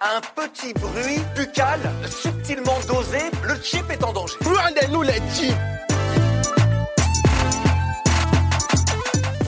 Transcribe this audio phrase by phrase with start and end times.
[0.00, 4.34] Un petit bruit buccal subtilement dosé, le chip est en danger.
[4.44, 5.52] Rendez-nous le chip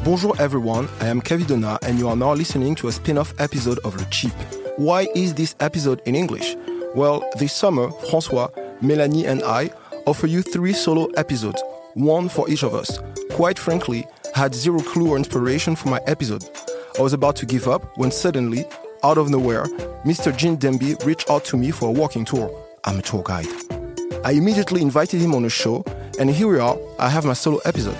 [0.02, 3.94] Bonjour everyone, I am Kavidona and you are now listening to a spin-off episode of
[3.94, 4.32] Le Chip.
[4.76, 6.56] Why is this episode in English?
[6.96, 8.50] Well, this summer, François,
[8.82, 9.70] Melanie and I
[10.04, 11.62] offer you three solo episodes,
[11.94, 12.98] one for each of us.
[13.30, 14.04] Quite frankly,
[14.34, 16.42] I had zero clue or inspiration for my episode.
[16.98, 18.64] I was about to give up when suddenly,
[19.02, 19.64] out of nowhere,
[20.04, 20.36] Mr.
[20.36, 22.50] Gene Demby reached out to me for a walking tour.
[22.84, 23.46] I'm a tour guide.
[24.24, 25.84] I immediately invited him on a show,
[26.18, 27.96] and here we are, I have my solo episode.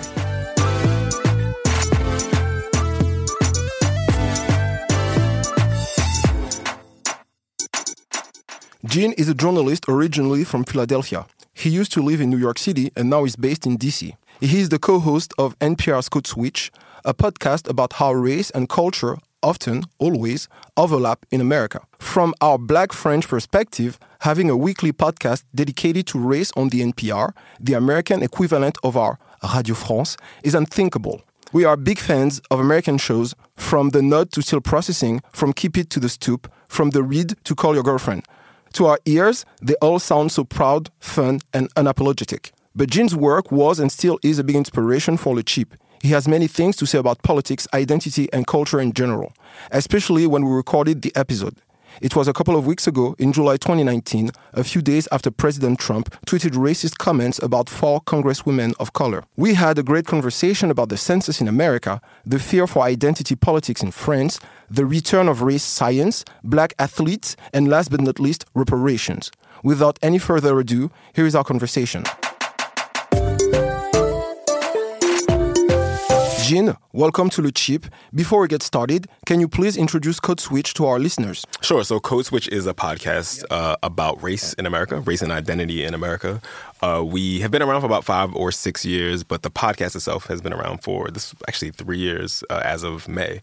[8.85, 11.25] Gene is a journalist originally from Philadelphia.
[11.53, 14.15] He used to live in New York City and now is based in DC.
[14.39, 16.71] He is the co host of NPR's Code Switch,
[17.05, 20.47] a podcast about how race and culture often, always,
[20.77, 21.81] overlap in America.
[21.99, 27.33] From our black French perspective, having a weekly podcast dedicated to race on the NPR,
[27.59, 29.17] the American equivalent of our
[29.53, 31.21] Radio France, is unthinkable.
[31.53, 35.77] We are big fans of American shows, from The Nod to Still Processing, from Keep
[35.77, 38.25] It to The Stoop, from The Read to Call Your Girlfriend.
[38.73, 42.51] To our ears, they all sound so proud, fun, and unapologetic.
[42.73, 45.73] But Gene's work was and still is a big inspiration for Le Tchip.
[46.01, 49.33] He has many things to say about politics, identity, and culture in general,
[49.71, 51.55] especially when we recorded the episode.
[52.01, 55.77] It was a couple of weeks ago, in July 2019, a few days after President
[55.79, 59.25] Trump tweeted racist comments about four congresswomen of color.
[59.35, 63.83] We had a great conversation about the census in America, the fear for identity politics
[63.83, 64.39] in France,
[64.69, 69.29] the return of race science, black athletes, and last but not least, reparations.
[69.63, 72.05] Without any further ado, here is our conversation.
[76.43, 77.85] Gene, welcome to Le Tchip.
[78.15, 81.45] Before we get started, can you please introduce Code Switch to our listeners?
[81.61, 81.83] Sure.
[81.83, 85.93] So, Code Switch is a podcast uh, about race in America, race and identity in
[85.93, 86.41] America.
[86.81, 90.25] Uh, we have been around for about five or six years, but the podcast itself
[90.25, 93.41] has been around for this actually three years uh, as of May.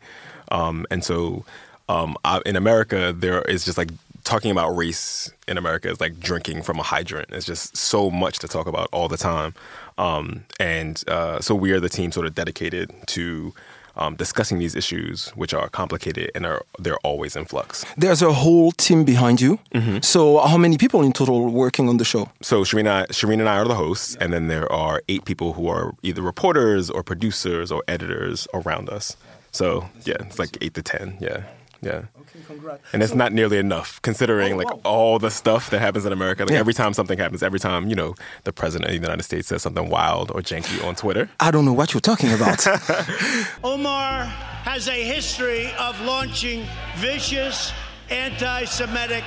[0.50, 1.44] Um, and so,
[1.88, 3.90] um, in America, there is just like
[4.28, 7.28] talking about race in America is like drinking from a hydrant.
[7.30, 9.54] It's just so much to talk about all the time.
[9.96, 13.54] Um, and uh, so we are the team sort of dedicated to
[13.96, 17.86] um, discussing these issues, which are complicated and are they're always in flux.
[17.96, 19.58] There's a whole team behind you.
[19.74, 20.00] Mm-hmm.
[20.02, 22.30] So how many people in total working on the show?
[22.42, 25.68] So Shereen, Shereen and I are the hosts, and then there are eight people who
[25.68, 29.16] are either reporters or producers or editors around us.
[29.52, 31.16] So yeah, it's like eight to ten.
[31.18, 31.44] Yeah.
[31.80, 32.02] Yeah.
[32.20, 32.82] Okay, congrats.
[32.92, 34.80] And it's so, not nearly enough considering oh, like wow.
[34.84, 36.42] all the stuff that happens in America.
[36.42, 36.58] Like yeah.
[36.58, 39.62] every time something happens, every time, you know, the president of the United States says
[39.62, 41.30] something wild or janky on Twitter.
[41.40, 42.66] I don't know what you're talking about.
[43.64, 46.64] Omar has a history of launching
[46.96, 47.72] vicious
[48.10, 49.24] anti Semitic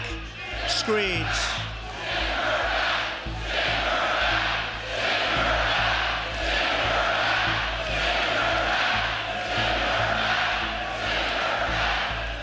[0.68, 1.62] screeds.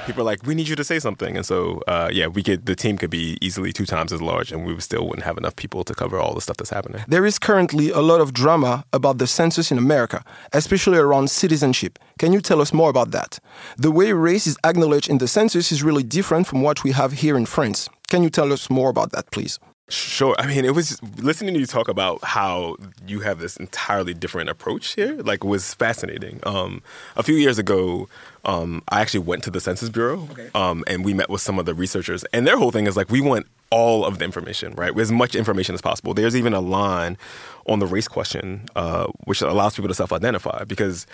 [0.08, 1.36] People are like, we need you to say something.
[1.36, 4.50] And so, uh, yeah, we could, the team could be easily two times as large
[4.50, 7.04] and we still wouldn't have enough people to cover all the stuff that's happening.
[7.06, 11.98] There is currently a lot of drama about the census in America, especially around citizenship.
[12.19, 13.38] Can you tell us more about that?
[13.76, 17.12] The way race is acknowledged in the census is really different from what we have
[17.12, 17.88] here in France.
[18.08, 19.60] Can you tell us more about that, please?
[19.90, 20.34] Sure.
[20.38, 22.76] I mean, it was listening to you talk about how
[23.06, 25.14] you have this entirely different approach here.
[25.22, 26.40] Like, was fascinating.
[26.42, 26.82] Um,
[27.16, 28.08] a few years ago,
[28.48, 30.49] um, I actually went to the Census Bureau, okay.
[30.55, 32.25] um, and we met with some of the researchers.
[32.32, 34.99] And their whole thing is like, we want all of the information, right?
[34.99, 36.14] As much information as possible.
[36.14, 37.19] There's even a line
[37.67, 41.06] on the race question, uh, which allows people to self-identify because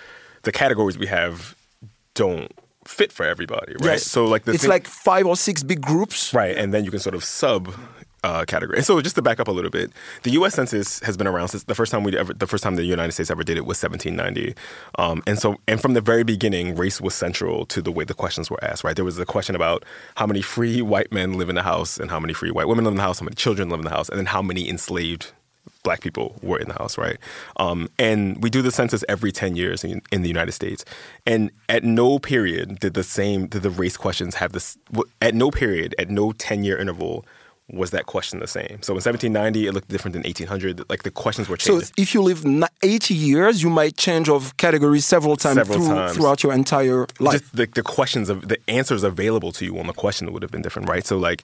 [0.43, 1.55] the categories we have
[2.13, 2.49] don't
[2.85, 3.93] fit for everybody, right?
[3.93, 4.03] Yes.
[4.03, 6.55] So like the it's thing, like five or six big groups, right?
[6.55, 7.73] And then you can sort of sub
[8.25, 8.77] uh, category.
[8.77, 9.91] And so, just to back up a little bit,
[10.23, 10.55] the U.S.
[10.55, 13.11] Census has been around since the first time we ever, the first time the United
[13.11, 14.55] States ever did it was 1790.
[14.97, 18.15] Um, and so, and from the very beginning, race was central to the way the
[18.15, 18.83] questions were asked.
[18.83, 19.85] Right, there was a question about
[20.15, 22.83] how many free white men live in the house, and how many free white women
[22.83, 24.67] live in the house, how many children live in the house, and then how many
[24.67, 25.31] enslaved
[25.83, 27.17] black people were in the house, right?
[27.57, 30.83] Um, and we do the census every 10 years in, in, the United States.
[31.27, 34.77] And at no period did the same, did the race questions have this,
[35.21, 37.23] at no period, at no 10 year interval,
[37.69, 38.81] was that question the same?
[38.81, 40.87] So in 1790, it looked different than 1800.
[40.89, 41.87] Like the questions were changed.
[41.87, 42.45] So if you live
[42.83, 46.15] 80 years, you might change of categories several times, several through, times.
[46.15, 47.39] throughout your entire life.
[47.39, 50.51] Just the, the questions of the answers available to you on the question would have
[50.51, 51.05] been different, right?
[51.05, 51.43] So like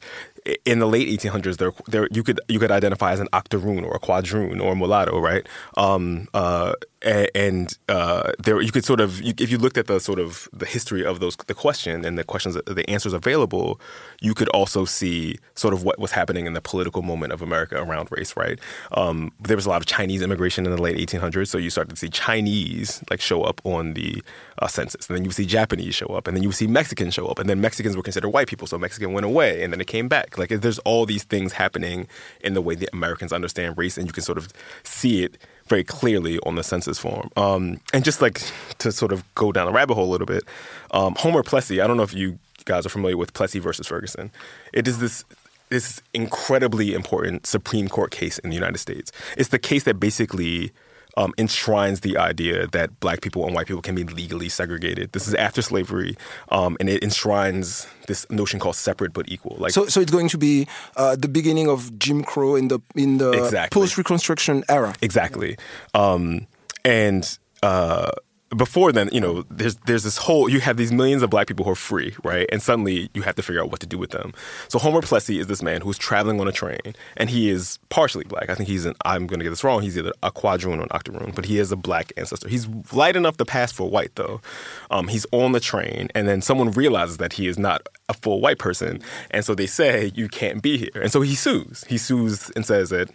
[0.65, 3.95] in the late 1800s, there, there you could you could identify as an octoroon or
[3.95, 5.47] a quadroon or a mulatto, right?
[5.77, 6.73] Um, uh,
[7.03, 10.47] and uh, there you could sort of you, if you looked at the sort of
[10.53, 13.79] the history of those the question and the questions the answers available
[14.21, 17.75] you could also see sort of what was happening in the political moment of America
[17.81, 18.59] around race right?
[18.91, 21.91] Um, there was a lot of Chinese immigration in the late 1800s so you started
[21.91, 24.21] to see Chinese like show up on the
[24.59, 25.07] uh, census.
[25.07, 27.25] And then you would see Japanese show up and then you would see Mexicans show
[27.27, 29.87] up and then Mexicans were considered white people so Mexican went away and then it
[29.87, 32.07] came back like there's all these things happening
[32.41, 34.51] in the way the Americans understand race and you can sort of
[34.83, 37.29] see it very clearly on the census form.
[37.37, 38.41] Um, and just like
[38.79, 40.43] to sort of go down the rabbit hole a little bit,
[40.91, 44.31] um, Homer Plessy, I don't know if you guys are familiar with Plessy versus Ferguson.
[44.73, 45.23] It is this
[45.69, 49.09] this incredibly important Supreme Court case in the United States.
[49.37, 50.73] It's the case that basically
[51.17, 55.11] um, enshrines the idea that black people and white people can be legally segregated.
[55.11, 56.17] This is after slavery,
[56.49, 59.57] um, and it enshrines this notion called separate but equal.
[59.59, 62.79] Like so, so it's going to be uh, the beginning of Jim Crow in the
[62.95, 63.79] in the exactly.
[63.79, 64.93] post Reconstruction era.
[65.01, 65.57] Exactly,
[65.93, 66.47] um,
[66.83, 67.37] and.
[67.63, 68.09] Uh,
[68.55, 71.63] before then, you know, there's there's this whole you have these millions of black people
[71.63, 72.47] who are free, right?
[72.51, 74.33] And suddenly you have to figure out what to do with them.
[74.67, 78.25] So Homer Plessy is this man who's traveling on a train, and he is partially
[78.25, 78.49] black.
[78.49, 79.81] I think he's an I'm going to get this wrong.
[79.81, 82.49] He's either a quadroon or an octoroon, but he has a black ancestor.
[82.49, 84.41] He's light enough to pass for white though.
[84.89, 88.41] Um, he's on the train, and then someone realizes that he is not a full
[88.41, 89.01] white person,
[89.31, 91.85] and so they say you can't be here, and so he sues.
[91.87, 93.09] He sues and says that.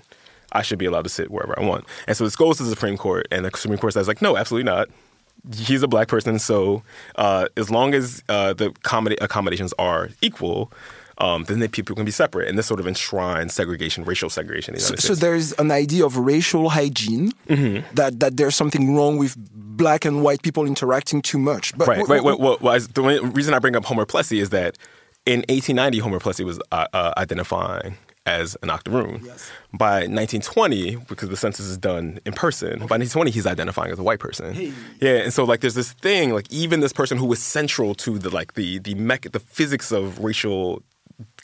[0.53, 1.85] I should be allowed to sit wherever I want.
[2.07, 4.37] And so this goes to the Supreme Court, and the Supreme Court says, like, no,
[4.37, 4.89] absolutely not
[5.55, 6.83] he's a black person, so
[7.17, 8.73] uh, as long as uh, the
[9.21, 10.73] accommodations are equal,
[11.19, 12.49] um, then the people can be separate.
[12.49, 14.75] And this sort of enshrines segregation, racial segregation.
[14.75, 17.87] The so, so, there's an idea of racial hygiene mm-hmm.
[17.95, 21.77] that that there's something wrong with black and white people interacting too much.
[21.77, 22.23] But right, w- right.
[22.23, 24.77] W- well, well, the reason I bring up Homer Plessy is that
[25.25, 27.97] in 1890, Homer Plessy was uh, uh, identifying
[28.27, 29.21] as an octoroon.
[29.25, 29.51] Yes.
[29.73, 32.79] By 1920, because the census is done in person, okay.
[32.79, 34.53] by 1920 he's identifying as a white person.
[34.53, 34.73] Hey.
[35.01, 38.19] Yeah, and so like there's this thing like even this person who was central to
[38.19, 40.83] the like the the mech- the physics of racial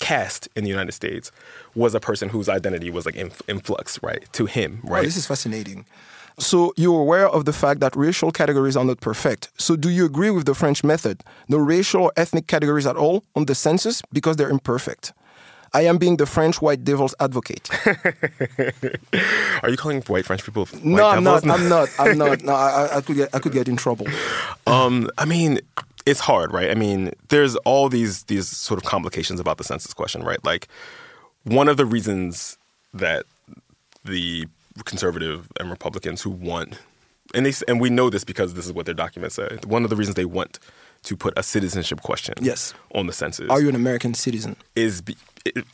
[0.01, 1.31] caste in the United States
[1.75, 4.25] was a person whose identity was like in, in flux, right?
[4.33, 5.01] To him, oh, right?
[5.01, 5.87] Oh, this is fascinating.
[6.39, 9.51] So you're aware of the fact that racial categories are not perfect.
[9.59, 11.23] So do you agree with the French method?
[11.49, 15.13] No racial or ethnic categories at all on the census because they're imperfect.
[15.75, 17.71] I am being the French white devil's advocate.
[19.63, 20.67] Are you calling white French people?
[20.67, 21.49] White no, I'm not.
[21.49, 21.89] I'm not.
[21.99, 22.43] I'm not.
[22.43, 23.35] No, I, I, could get.
[23.35, 24.07] I could get in trouble.
[24.67, 25.61] Um, I mean,
[26.05, 26.71] it's hard, right?
[26.71, 30.45] I mean, there's all these these sort of complications about the census question, right?
[30.45, 30.69] Like,
[31.45, 32.59] one of the reasons
[32.93, 33.25] that
[34.05, 34.47] the
[34.85, 36.79] conservative and Republicans who want,
[37.35, 39.59] and they and we know this because this is what their documents say.
[39.65, 40.59] One of the reasons they want
[41.05, 42.75] to put a citizenship question yes.
[42.95, 43.51] on the census.
[43.51, 44.57] Are you an American citizen?
[44.77, 45.17] Is be,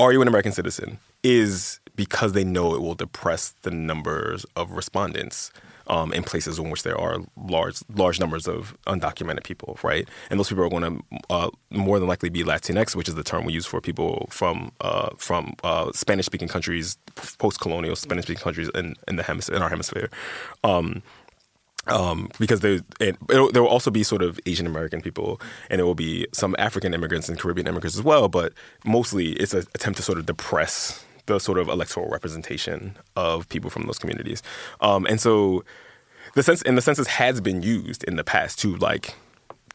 [0.01, 0.99] are you an American citizen?
[1.23, 5.51] Is because they know it will depress the numbers of respondents
[5.89, 10.09] um, in places in which there are large large numbers of undocumented people, right?
[10.31, 13.25] And those people are going to uh, more than likely be Latinx, which is the
[13.25, 16.99] term we use for people from uh, from uh, Spanish speaking countries,
[17.39, 20.11] post colonial Spanish speaking countries in in the hemisphere in our hemisphere.
[20.63, 21.03] Um,
[21.89, 25.41] um, because there there will also be sort of Asian American people,
[25.71, 28.29] and there will be some African immigrants and Caribbean immigrants as well.
[28.29, 28.53] But
[28.85, 33.71] mostly, it's an attempt to sort of depress the sort of electoral representation of people
[33.71, 34.43] from those communities.
[34.81, 35.65] Um, and so,
[36.35, 39.15] the sense and the census has been used in the past to like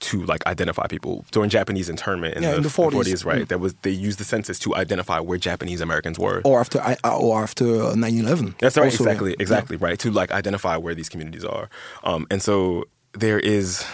[0.03, 2.91] to like identify people during Japanese internment in, yeah, the, in the 40s.
[2.91, 3.41] 40s right?
[3.43, 3.47] Mm.
[3.47, 7.41] That was they used the census to identify where Japanese Americans were, or after or
[7.41, 8.57] after 9/11.
[8.59, 9.85] That's right, also, exactly, exactly yeah.
[9.85, 9.99] right.
[9.99, 11.69] To like identify where these communities are,
[12.03, 13.85] um, and so there is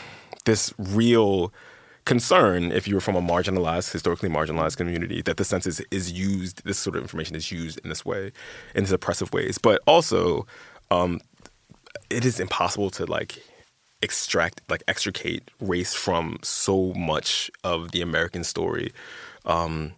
[0.46, 1.54] this real
[2.06, 6.80] concern if you're from a marginalized, historically marginalized community, that the census is used, this
[6.80, 8.32] sort of information is used in this way,
[8.74, 9.60] in these oppressive ways.
[9.60, 10.48] But also,
[10.90, 11.22] um,
[12.10, 13.44] it is impossible to like
[14.02, 18.94] extract like extricate race from so much of the American story.
[19.46, 19.94] Um,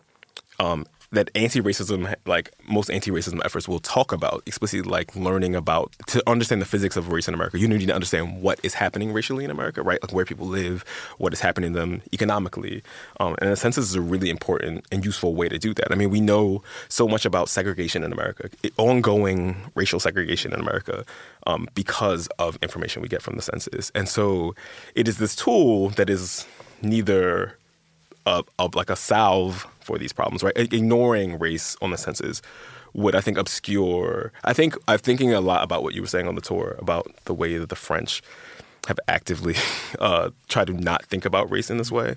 [0.59, 6.23] um, that anti-racism like most anti-racism efforts will talk about explicitly like learning about to
[6.27, 7.59] understand the physics of race in America.
[7.59, 10.01] You need to understand what is happening racially in America right?
[10.01, 10.83] Like where people live
[11.17, 12.81] what is happening to them economically.
[13.19, 15.91] Um, and sense this is a really important and useful way to do that.
[15.91, 21.05] I mean we know so much about segregation in America ongoing racial segregation in America
[21.45, 23.91] um, because of information we get from the census.
[23.93, 24.55] And so
[24.95, 26.45] it is this tool that is
[26.81, 27.57] neither
[28.25, 30.55] a, like a salve for these problems, right?
[30.55, 32.41] Ignoring race on the census
[32.93, 34.31] would I think obscure.
[34.43, 37.09] I think I'm thinking a lot about what you were saying on the tour about
[37.25, 38.21] the way that the French
[38.87, 39.55] have actively
[39.99, 42.15] uh, tried to not think about race in this way,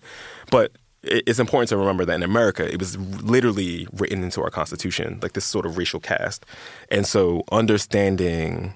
[0.51, 5.19] but it's important to remember that in America, it was literally written into our constitution,
[5.23, 6.47] like this sort of racial caste,
[6.91, 8.75] and so understanding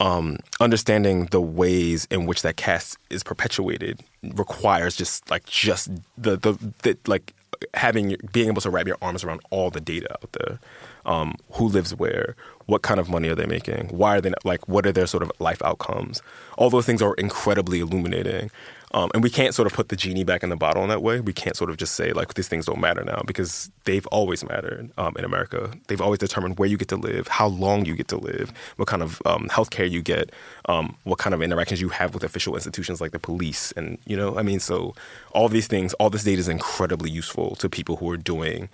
[0.00, 4.00] um, understanding the ways in which that caste is perpetuated
[4.34, 6.52] requires just like just the the,
[6.82, 7.32] the like
[7.74, 10.58] having being able to wrap your arms around all the data out there.
[11.06, 12.34] Um, who lives where?
[12.66, 13.88] What kind of money are they making?
[13.88, 14.66] Why are they not, like?
[14.68, 16.22] What are their sort of life outcomes?
[16.56, 18.50] All those things are incredibly illuminating.
[18.94, 21.02] Um, and we can't sort of put the genie back in the bottle in that
[21.02, 21.20] way.
[21.20, 24.44] We can't sort of just say like these things don't matter now because they've always
[24.44, 25.72] mattered um, in America.
[25.88, 28.86] They've always determined where you get to live, how long you get to live, what
[28.86, 30.30] kind of um, health care you get,
[30.68, 34.16] um, what kind of interactions you have with official institutions like the police, and you
[34.16, 34.94] know, I mean, so
[35.32, 38.68] all these things, all this data is incredibly useful to people who are doing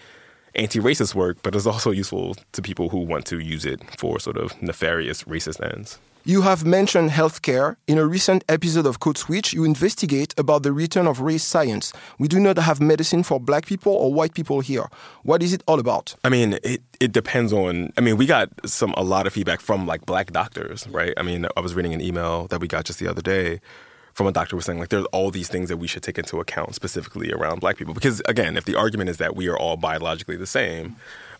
[0.54, 4.36] anti-racist work, but it's also useful to people who want to use it for sort
[4.36, 5.98] of nefarious racist ends.
[6.24, 7.76] You have mentioned healthcare.
[7.86, 11.94] In a recent episode of Code Switch, you investigate about the return of race science.
[12.18, 14.84] We do not have medicine for black people or white people here.
[15.22, 16.14] What is it all about?
[16.22, 19.60] I mean, it, it depends on I mean, we got some a lot of feedback
[19.60, 21.14] from like black doctors, right?
[21.16, 23.60] I mean, I was reading an email that we got just the other day
[24.12, 26.38] from a doctor was saying like there's all these things that we should take into
[26.40, 29.76] account specifically around black people because again if the argument is that we are all
[29.76, 30.96] biologically the same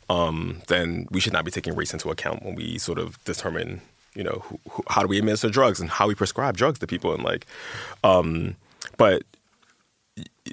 [0.08, 3.80] um, then we should not be taking race into account when we sort of determine
[4.14, 6.87] you know, who, who, how do we administer drugs and how we prescribe drugs to
[6.87, 7.47] people and like,
[8.05, 8.57] um,
[8.97, 9.23] but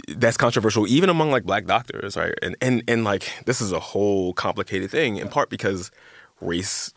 [0.09, 2.33] that's controversial even among like black doctors, right?
[2.41, 5.91] And and and like this is a whole complicated thing in part because
[6.41, 6.93] race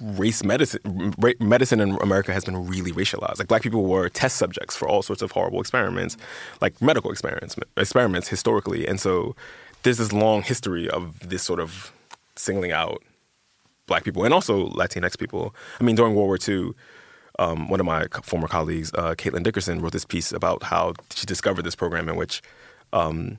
[0.00, 3.38] race medicine medicine in America has been really racialized.
[3.38, 6.16] Like black people were test subjects for all sorts of horrible experiments,
[6.60, 8.86] like medical experiments experiments historically.
[8.86, 9.34] And so
[9.82, 11.92] there's this long history of this sort of
[12.36, 13.02] singling out
[13.88, 15.54] black people and also Latinx people.
[15.80, 16.72] I mean, during World War II,
[17.40, 21.26] um, one of my former colleagues, uh, Caitlin Dickerson, wrote this piece about how she
[21.26, 22.42] discovered this program in which
[22.92, 23.38] um,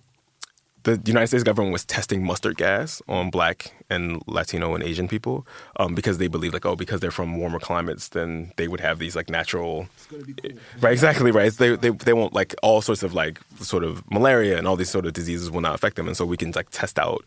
[0.84, 5.46] the United States government was testing mustard gas on black and Latino and Asian people
[5.78, 9.00] um, because they believe like oh because they're from warmer climates then they would have
[9.00, 10.22] these like natural cool.
[10.80, 14.58] right exactly right they, they they won't like all sorts of like sort of malaria
[14.58, 16.70] and all these sort of diseases will not affect them and so we can like
[16.70, 17.26] test out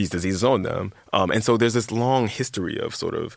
[0.00, 0.92] these diseases on them.
[1.12, 3.36] Um, and so there's this long history of sort of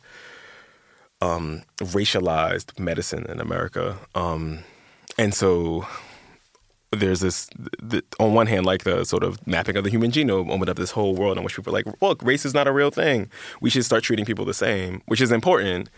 [1.19, 3.97] um, racialized medicine in America.
[4.15, 4.59] Um,
[5.17, 5.85] and so
[6.91, 7.49] there's this,
[7.81, 10.77] the, on one hand, like the sort of mapping of the human genome opened up
[10.77, 13.29] this whole world in which people are like, look, race is not a real thing.
[13.59, 15.89] We should start treating people the same, which is important.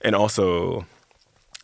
[0.00, 0.86] And also,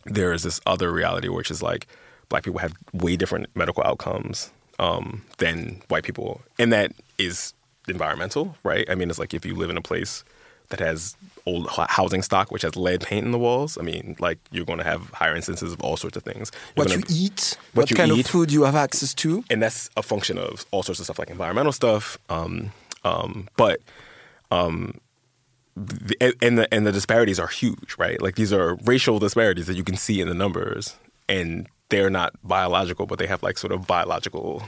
[0.05, 1.87] there is this other reality, which is like
[2.29, 6.41] black people have way different medical outcomes um, than white people.
[6.59, 7.53] And that is
[7.87, 8.89] environmental, right?
[8.89, 10.23] I mean, it's like if you live in a place
[10.69, 14.39] that has old housing stock, which has lead paint in the walls, I mean, like
[14.51, 16.51] you're going to have higher instances of all sorts of things.
[16.75, 19.13] You're what gonna, you eat, what, what you kind eat, of food you have access
[19.15, 19.43] to.
[19.49, 22.17] And that's a function of all sorts of stuff like environmental stuff.
[22.29, 22.71] Um,
[23.03, 23.81] um, but,
[24.51, 24.99] um,
[25.75, 28.21] the, and the and the disparities are huge, right?
[28.21, 30.95] Like these are racial disparities that you can see in the numbers,
[31.27, 34.63] and they're not biological, but they have like sort of biological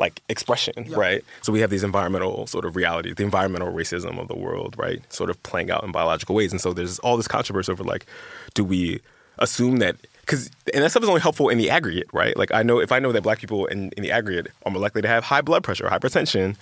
[0.00, 0.96] like expression, yeah.
[0.96, 1.24] right?
[1.42, 5.00] So we have these environmental sort of realities, the environmental racism of the world, right?
[5.12, 6.50] Sort of playing out in biological ways.
[6.50, 8.06] And so there's all this controversy over like,
[8.54, 9.00] do we
[9.38, 12.36] assume that because and that stuff is only helpful in the aggregate, right?
[12.36, 14.80] Like I know if I know that black people in, in the aggregate are more
[14.80, 16.56] likely to have high blood pressure, hypertension,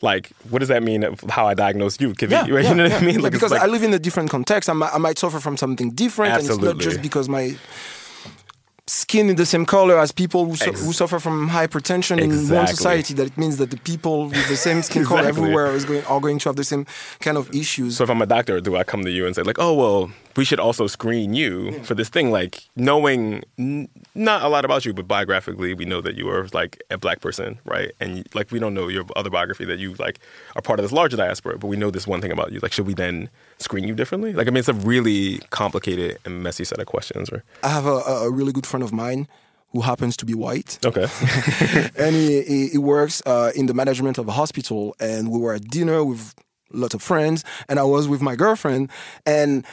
[0.00, 2.14] like what does that mean of how I diagnose you?
[2.20, 3.20] yeah, you, yeah, know what I mean?
[3.20, 4.70] Like, because like, I live in a different context.
[4.70, 6.68] I might, I might suffer from something different, absolutely.
[6.68, 7.56] and it's not just because my
[8.90, 12.48] skin in the same color as people who, su- who suffer from hypertension exactly.
[12.48, 15.04] in one society that it means that the people with the same skin exactly.
[15.04, 16.84] color everywhere is going are going to have the same
[17.20, 19.42] kind of issues so if i'm a doctor do i come to you and say
[19.42, 21.82] like oh well we should also screen you yeah.
[21.82, 22.54] for this thing like
[22.88, 26.72] knowing n- not a lot about you but biographically we know that you are like
[26.90, 30.18] a black person right and like we don't know your other biography that you like
[30.56, 32.72] are part of this larger diaspora but we know this one thing about you like
[32.72, 33.28] should we then
[33.60, 34.32] screen you differently?
[34.32, 37.30] Like, I mean, it's a really complicated and messy set of questions.
[37.30, 37.42] Right?
[37.62, 39.28] I have a, a really good friend of mine
[39.72, 40.78] who happens to be white.
[40.84, 41.06] Okay.
[41.96, 44.96] and he, he, he works uh, in the management of a hospital.
[44.98, 46.34] And we were at dinner with
[46.72, 48.90] lots of friends, and I was with my girlfriend.
[49.24, 49.64] And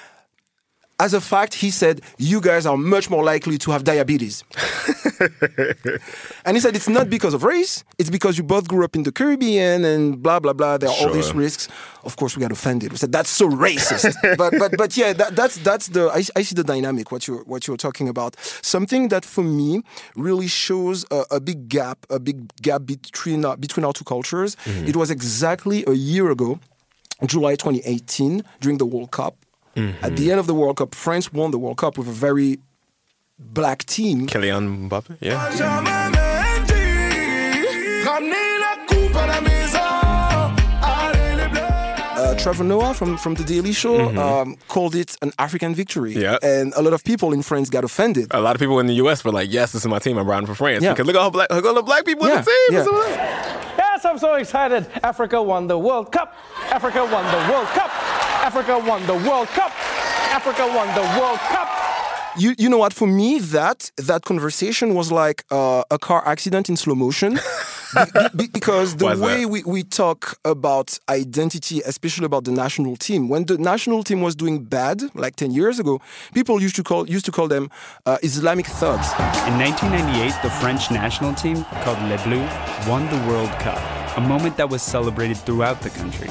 [1.00, 4.44] as a fact, he said, You guys are much more likely to have diabetes.
[6.46, 9.04] and he said, It's not because of race, it's because you both grew up in
[9.04, 10.78] the Caribbean and blah, blah, blah.
[10.78, 11.68] There are all these risks.
[12.04, 12.92] Of course, we got offended.
[12.92, 14.16] We said, That's so racist.
[14.38, 17.44] but, but, but yeah, that, that's, that's the, I, I see the dynamic, what you're,
[17.44, 18.36] what you're talking about.
[18.64, 19.84] Something that for me
[20.16, 24.56] really shows a, a big gap, a big gap between, uh, between our two cultures.
[24.66, 24.88] Mm-hmm.
[24.88, 26.60] It was exactly a year ago.
[27.26, 29.36] July 2018 during the World Cup.
[30.02, 32.58] At the end of the World Cup, France won the World Cup with a very
[33.38, 34.26] black team.
[34.28, 35.18] Kylian Mbappe.
[35.22, 35.50] Yeah.
[35.52, 39.80] Jamais menti, ramener la coupe à la maison.
[40.82, 41.62] Allez les bleus.
[42.20, 46.14] Uh, Trevor Noah from, from The Daily Show um, called it an African victory.
[46.14, 46.38] Yeah.
[46.42, 48.28] And a lot of people in France got offended.
[48.32, 49.24] A lot of people in the U.S.
[49.24, 50.18] were like, "Yes, this is my team.
[50.18, 50.94] I'm riding for France." Yeah.
[50.94, 52.56] Because look at all black, look at all the black people in the team.
[52.72, 53.76] yeah.
[53.78, 54.88] Yes, I'm so excited.
[55.04, 56.36] Africa won the World Cup.
[56.72, 57.92] Africa won the World Cup.
[58.48, 59.74] Africa won the World Cup.
[60.32, 61.68] Africa won the World Cup.
[62.38, 62.94] You, you know what?
[62.94, 67.34] For me, that that conversation was like uh, a car accident in slow motion,
[68.14, 69.50] Be- be- because the way that?
[69.50, 74.34] we, we talk about identity, especially about the national team, when the national team was
[74.34, 76.00] doing bad, like ten years ago,
[76.34, 77.70] people used to call used to call them
[78.06, 79.10] uh, Islamic thugs.
[79.50, 82.48] In 1998, the French national team, called Les Bleus,
[82.88, 83.80] won the World Cup,
[84.18, 86.30] a moment that was celebrated throughout the country.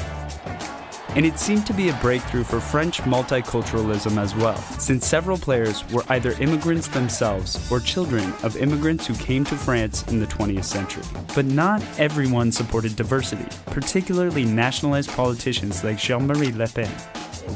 [1.17, 5.83] And it seemed to be a breakthrough for French multiculturalism as well, since several players
[5.91, 10.65] were either immigrants themselves or children of immigrants who came to France in the 20th
[10.65, 11.03] century.
[11.35, 16.93] But not everyone supported diversity, particularly nationalized politicians like Jean-Marie Le Pen.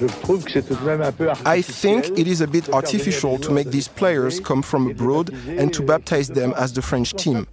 [0.01, 2.69] Je trouve que c'est tout de même un peu I think it is a bit
[2.73, 7.13] artificial to make these players come from abroad and to baptize them as the French
[7.15, 7.47] team.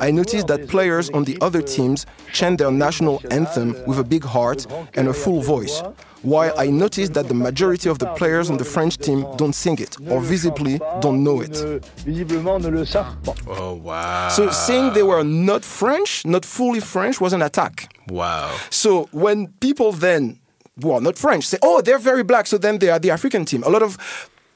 [0.00, 4.24] I noticed that players on the other teams chant their national anthem with a big
[4.24, 5.82] heart and a full voice,
[6.22, 9.78] while I noticed that the majority of the players on the French team don't sing
[9.78, 11.50] it or visibly don't know it.
[11.64, 13.34] ne- visiblement ne le savent pas.
[13.48, 14.28] Oh wow.
[14.30, 17.88] So saying they were not French, not fully French, was an attack.
[18.10, 18.50] wow.
[18.70, 20.38] So when people then,
[20.82, 23.44] who are not French, say, oh, they're very black, so then they are the African
[23.44, 23.96] team, a lot of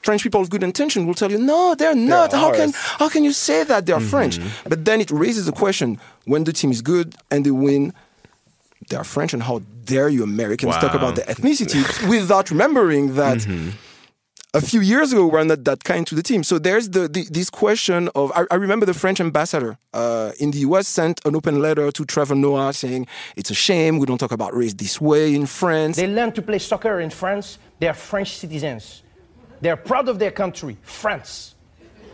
[0.03, 2.31] French people of good intention will tell you, no, they're not.
[2.31, 4.37] how can how can you say that they're French?
[4.69, 7.91] But then it raises the question: when the team is good and they win,
[8.89, 13.39] they are French, and how dare you Americans talk about the ethnicity without remembering that
[14.55, 16.41] a few years ago we were not that kind to the team.
[16.41, 20.51] So there's the, the this question of I, I remember the French ambassador uh, in
[20.51, 20.87] the U.S.
[20.87, 24.55] sent an open letter to Trevor Noah saying it's a shame we don't talk about
[24.55, 25.97] race this way in France.
[25.97, 27.59] They learn to play soccer in France.
[27.79, 29.03] They are French citizens.
[29.59, 31.55] They're proud of their country, France.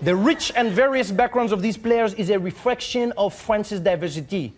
[0.01, 4.53] The rich and various backgrounds of these players is a reflection of France's diversity.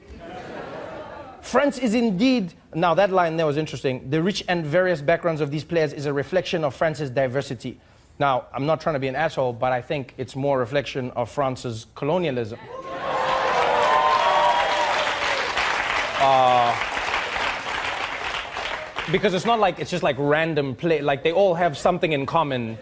[1.43, 4.09] France is indeed, now that line there was interesting.
[4.09, 7.79] The rich and various backgrounds of these players is a reflection of France's diversity.
[8.17, 11.11] Now, I'm not trying to be an asshole, but I think it's more a reflection
[11.11, 12.59] of France's colonialism.
[16.21, 16.73] Uh,
[19.11, 22.25] because it's not like it's just like random play like they all have something in
[22.25, 22.77] common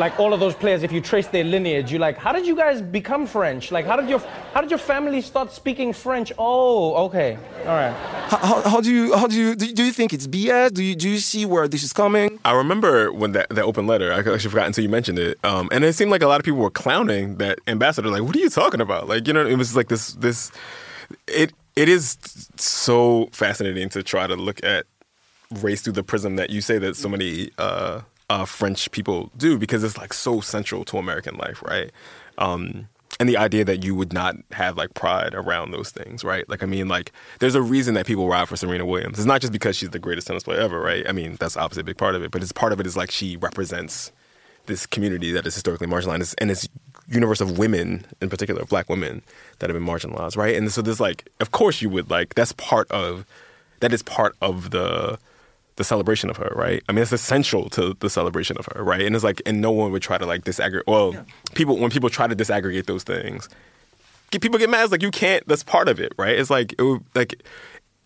[0.00, 2.56] like all of those players if you trace their lineage you're like how did you
[2.56, 4.20] guys become french like how did your
[4.54, 7.30] how did your family start speaking french oh okay
[7.68, 7.94] all right
[8.32, 10.72] how, how, how do you how do you do you- do you think it's BS?
[10.74, 12.38] Do you do you see where this is coming?
[12.44, 15.38] I remember when that, that open letter, I actually forgot until you mentioned it.
[15.44, 18.08] Um, and it seemed like a lot of people were clowning that ambassador.
[18.08, 19.08] Like, what are you talking about?
[19.08, 20.52] Like, you know, it was like this, this,
[21.26, 22.16] it, it is
[22.56, 24.86] so fascinating to try to look at
[25.60, 29.58] race through the prism that you say that so many uh, uh, French people do
[29.58, 31.90] because it's like so central to American life, right?
[32.38, 32.88] Um,
[33.18, 36.48] and the idea that you would not have like pride around those things, right?
[36.48, 39.18] Like, I mean, like, there's a reason that people ride for Serena Williams.
[39.18, 41.06] It's not just because she's the greatest tennis player ever, right?
[41.08, 42.96] I mean, that's obviously a big part of it, but it's part of it is
[42.96, 44.12] like she represents
[44.66, 46.68] this community that is historically marginalized and this
[47.08, 49.22] universe of women in particular black women
[49.58, 52.52] that have been marginalized right and so there's like of course you would like that's
[52.52, 53.26] part of
[53.80, 55.18] that is part of the
[55.80, 59.00] the celebration of her right i mean it's essential to the celebration of her right
[59.00, 61.16] and it's like and no one would try to like disaggregate well
[61.54, 63.48] people when people try to disaggregate those things
[64.30, 66.74] get, people get mad it's like you can't that's part of it right it's like
[66.78, 67.42] it would, like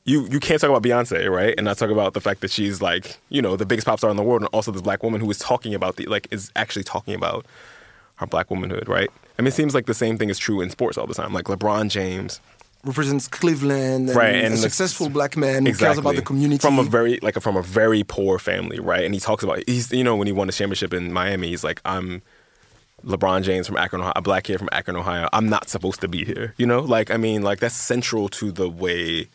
[0.04, 1.54] you you can't talk about Beyonce, right?
[1.56, 4.10] And not talk about the fact that she's like, you know, the biggest pop star
[4.10, 6.52] in the world, and also this black woman who is talking about the like is
[6.56, 7.46] actually talking about
[8.16, 9.08] her black womanhood, right?
[9.38, 11.32] I mean, it seems like the same thing is true in sports all the time.
[11.32, 12.40] Like LeBron James,
[12.84, 14.34] Represents Cleveland and, right?
[14.34, 16.60] a successful black man who cares about the community.
[16.60, 19.04] from a very like from a very poor family, right?
[19.04, 21.64] And he talks about he's you know when he won the championship in Miami, he's
[21.64, 22.22] like I'm
[23.04, 26.08] LeBron James from Akron, Ohio, a black kid from Akron, Ohio, I'm not supposed to
[26.08, 26.54] be here.
[26.56, 29.28] You know, like I mean, like that's central to the way.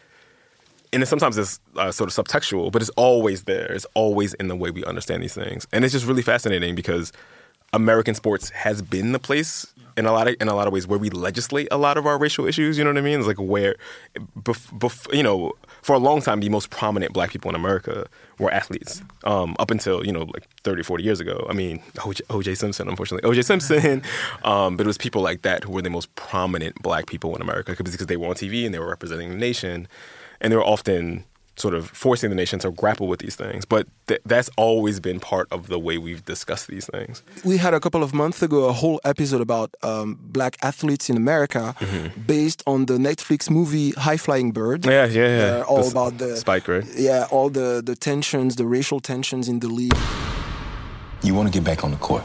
[0.91, 3.71] And it, sometimes it's uh, sort of subtextual, but it's always there.
[3.71, 7.12] It's always in the way we understand these things, and it's just really fascinating because
[7.73, 10.88] American sports has been the place in a lot of in a lot of ways
[10.88, 12.77] where we legislate a lot of our racial issues.
[12.77, 13.19] You know what I mean?
[13.19, 13.75] It's like where,
[14.39, 18.08] bef- bef- you know, for a long time, the most prominent black people in America
[18.39, 19.03] were athletes.
[19.25, 21.45] Um, up until you know, like 30, 40 years ago.
[21.49, 24.01] I mean, OJ, Simpson, unfortunately, OJ Simpson.
[24.43, 27.41] Um, but it was people like that who were the most prominent black people in
[27.41, 29.88] America because they were on TV and they were representing the nation,
[30.39, 31.25] and they were often
[31.60, 33.65] sort of forcing the nation to grapple with these things.
[33.65, 37.22] But th- that's always been part of the way we've discussed these things.
[37.43, 41.17] We had a couple of months ago a whole episode about um, black athletes in
[41.17, 42.22] America Mm-hmm.
[42.22, 44.86] based on the Netflix movie High Flying Bird.
[44.86, 45.43] Yeah, yeah, yeah.
[45.60, 46.86] Uh, all The about the Spike, right?
[46.95, 49.93] Yeah, all the, the tensions, the racial tensions in the league.
[51.24, 52.24] You want to get back on the court.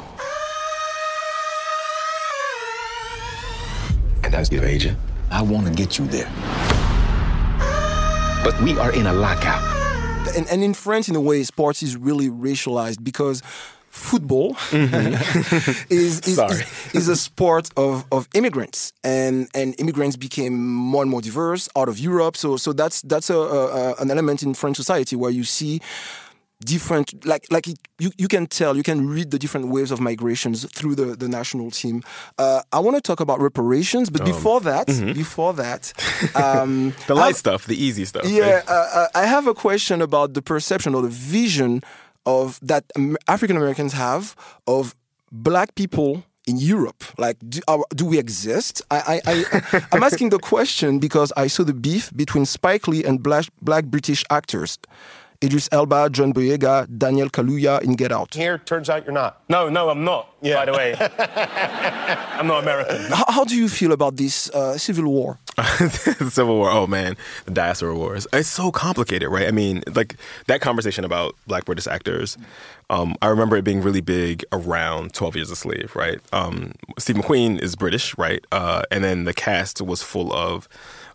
[4.22, 4.96] And as your agent,
[5.30, 6.30] I want to get you there.
[8.44, 9.62] But we are in a lockout.
[10.36, 13.42] and, and in France, in a way, sports is really racialized because
[13.88, 15.14] football mm-hmm.
[15.90, 16.54] is, is, Sorry.
[16.56, 21.68] is, is a sport of, of immigrants, and, and immigrants became more and more diverse
[21.74, 22.36] out of Europe.
[22.36, 25.80] So so that's that's a, a- an element in French society where you see
[26.64, 30.00] different like like it, you, you can tell you can read the different waves of
[30.00, 32.02] migrations through the, the national team
[32.38, 35.92] uh, i want to talk about reparations but before that before that
[36.34, 38.24] um, The light stuff, the easy stuff.
[38.26, 38.68] yeah, right?
[38.68, 41.82] uh, uh, I have a question about the perception or the vision
[42.26, 44.34] of that um, African Americans have
[44.66, 44.94] of
[45.30, 47.02] black people in Europe.
[47.18, 48.82] Like, do, are, do we exist?
[48.90, 53.02] I, I, I, I'm asking the question because I saw the beef between Spike Lee
[53.04, 54.78] and black, black British actors.
[55.44, 58.32] Idris Elba, John Boyega, Daniel Kaluuya in Get Out.
[58.34, 59.42] Here, turns out you're not.
[59.50, 60.34] No, no, I'm not.
[60.40, 60.54] Yeah.
[60.56, 60.94] By the way,
[62.38, 63.02] I'm not American.
[63.12, 65.38] How, how do you feel about this uh, civil war?
[65.56, 66.70] the Civil War.
[66.70, 68.26] Oh man, the diaspora wars.
[68.32, 69.46] It's so complicated, right?
[69.46, 72.36] I mean, like that conversation about Black British actors.
[72.90, 76.20] Um, I remember it being really big around Twelve Years a Slave, right?
[76.32, 78.44] Um, Steve McQueen is British, right?
[78.50, 80.68] Uh, and then the cast was full of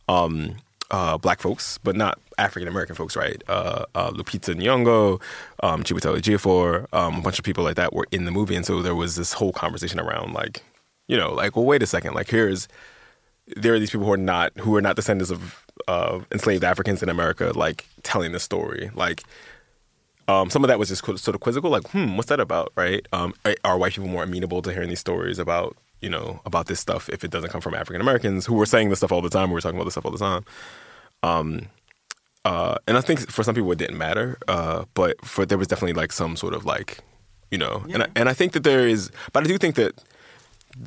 [0.07, 0.55] um,
[0.91, 3.41] uh, black folks, but not African American folks, right?
[3.47, 5.21] Uh, uh, Lupita Nyong'o,
[5.61, 8.65] um, Chiwetel Ejiofor, um, a bunch of people like that were in the movie, and
[8.65, 10.63] so there was this whole conversation around like,
[11.07, 12.67] you know, like, well, wait a second, like here's
[13.57, 17.03] there are these people who are not who are not descendants of uh, enslaved Africans
[17.03, 18.91] in America, like telling the story.
[18.93, 19.23] Like
[20.27, 23.05] um, some of that was just sort of quizzical, like, hmm, what's that about, right?
[23.11, 26.79] Um, are- white people more amenable to hearing these stories about you know about this
[26.79, 29.29] stuff if it doesn't come from African Americans who were saying this stuff all the
[29.29, 29.49] time?
[29.49, 30.45] We were talking about this stuff all the time.
[31.23, 31.67] Um,
[32.45, 35.67] uh, and I think for some people it didn't matter, uh, but for there was
[35.67, 36.99] definitely like some sort of like,
[37.51, 40.03] you know, and I, and I think that there is, but I do think that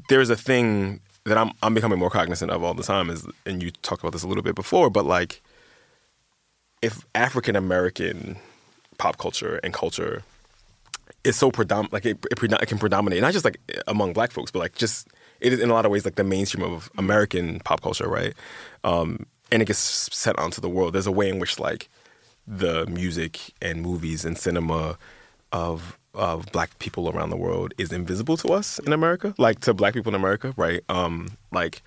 [0.08, 3.62] there's a thing that I'm I'm becoming more cognizant of all the time is, and
[3.62, 5.42] you talked about this a little bit before, but like,
[6.80, 8.36] if African American
[8.98, 10.22] pop culture and culture
[11.24, 14.50] is so predominant, like it, it, it can predominate not just like among Black folks,
[14.50, 15.08] but like just
[15.40, 18.32] it is in a lot of ways like the mainstream of American pop culture, right?
[18.84, 20.94] Um, and it gets sent onto the world.
[20.94, 21.88] There's a way in which like
[22.46, 24.98] the music and movies and cinema
[25.52, 29.72] of of black people around the world is invisible to us in America, like to
[29.72, 30.82] black people in America, right?
[30.88, 31.82] Um, like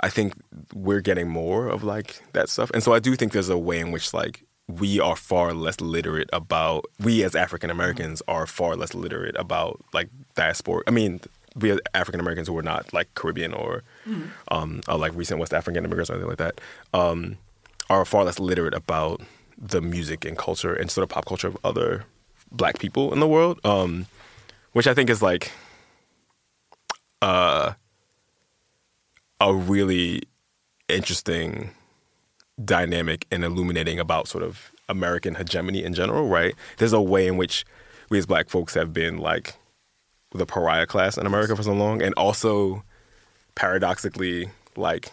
[0.00, 0.34] I think
[0.74, 3.80] we're getting more of like that stuff, and so I do think there's a way
[3.80, 8.74] in which like we are far less literate about we as African Americans are far
[8.74, 10.82] less literate about like diaspora.
[10.88, 11.20] I mean,
[11.58, 13.82] we African Americans who are not like Caribbean or
[14.48, 16.60] um, or like recent West African immigrants or anything like that
[16.92, 17.38] um,
[17.88, 19.20] are far less literate about
[19.58, 22.04] the music and culture and sort of pop culture of other
[22.52, 24.06] black people in the world, um,
[24.72, 25.50] which I think is like
[27.22, 27.72] uh,
[29.40, 30.22] a really
[30.88, 31.70] interesting
[32.62, 36.54] dynamic and illuminating about sort of American hegemony in general, right?
[36.78, 37.64] There's a way in which
[38.08, 39.54] we as black folks have been like
[40.32, 42.82] the pariah class in America for so long, and also
[43.54, 45.10] paradoxically like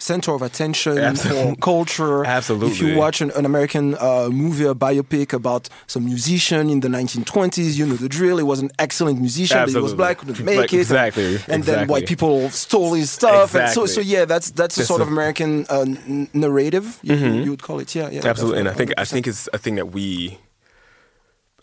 [0.00, 1.56] center of attention Absolutely.
[1.60, 2.24] culture.
[2.24, 2.70] Absolutely.
[2.70, 6.88] If you watch an, an American uh, movie, a biopic about some musician in the
[6.88, 8.36] 1920s, you know the drill.
[8.36, 10.80] He was an excellent musician, but he was black, couldn't make Like, it.
[10.80, 11.86] exactly, And then exactly.
[11.92, 13.54] white people stole his stuff.
[13.56, 13.88] And so, Exactly.
[13.88, 17.00] so yeah, that's that's a That's sort of American uh, n- narrative.
[17.02, 17.44] You, Mhm.
[17.44, 18.20] you would call it, yeah, yeah.
[18.24, 18.60] absolutely.
[18.60, 20.38] And I think I think it's a thing that we,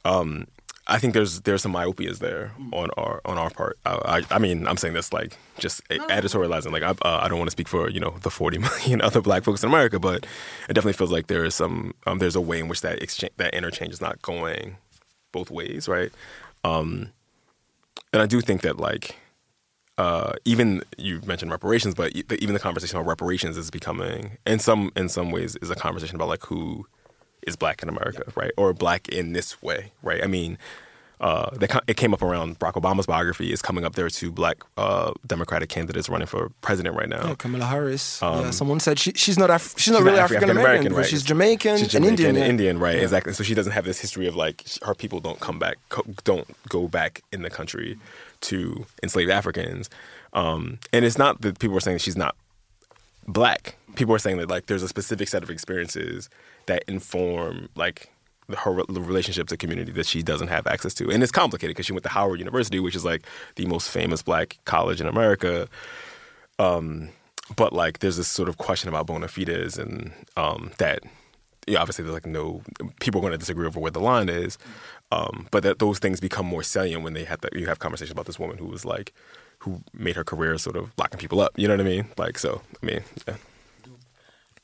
[0.03, 0.47] um,
[0.87, 3.79] I think there's there's some myopias there on our on our part.
[3.85, 6.71] I, I, I mean, I'm saying this like just editorializing.
[6.71, 9.21] Like I, uh, I don't want to speak for you know the 40 million other
[9.21, 10.25] Black folks in America, but
[10.69, 13.33] it definitely feels like there is some um, there's a way in which that exchange
[13.37, 14.77] that interchange is not going
[15.31, 16.11] both ways, right?
[16.63, 17.11] Um,
[18.13, 19.15] and I do think that like
[19.97, 24.91] uh, even you mentioned reparations, but even the conversation about reparations is becoming, in some
[24.95, 26.85] in some ways, is a conversation about like who
[27.43, 30.23] is black in America, right, or black in this way, right?
[30.23, 30.57] I mean,
[31.21, 33.53] uh, they, it came up around Barack Obama's biography.
[33.53, 33.95] is coming up.
[33.95, 37.27] There two black uh, Democratic candidates running for president right now.
[37.29, 38.21] Yeah, Kamala Harris.
[38.21, 41.05] Um, yeah, someone said she, she's not Af- she's not really African American, right?
[41.05, 42.35] she's Jamaican, She's and Indian.
[42.35, 42.45] and.
[42.45, 42.97] Indian, right?
[42.97, 43.03] Yeah.
[43.03, 43.31] Exactly.
[43.33, 46.47] So she doesn't have this history of like her people don't come back, co- don't
[46.67, 47.97] go back in the country
[48.41, 49.89] to enslave Africans.
[50.33, 52.35] Um, and it's not that people are saying she's not
[53.27, 53.75] black.
[53.95, 56.29] People are saying that like there's a specific set of experiences
[56.65, 58.09] that inform like
[58.47, 61.75] the- her re- relationshiip to community that she doesn't have access to, and it's complicated
[61.75, 65.07] because she went to Howard University, which is like the most famous black college in
[65.07, 65.67] America.
[66.59, 67.09] Um,
[67.55, 70.99] but like there's this sort of question about bona fides and um, that
[71.67, 72.61] yeah, obviously there's like no
[72.99, 74.57] people are going to disagree over where the line is,
[75.11, 78.11] um, but that those things become more salient when they have that you have conversations
[78.11, 79.13] about this woman who was like
[79.65, 81.51] who made her career sort of locking people up.
[81.57, 82.05] You know what I mean?
[82.17, 82.61] Like so.
[82.81, 83.35] I mean, yeah.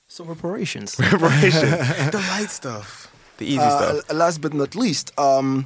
[0.07, 0.97] So reparations.
[1.11, 1.61] reparations,
[2.11, 4.13] the light stuff, the easy Uh, stuff.
[4.13, 5.65] Last but not least, um,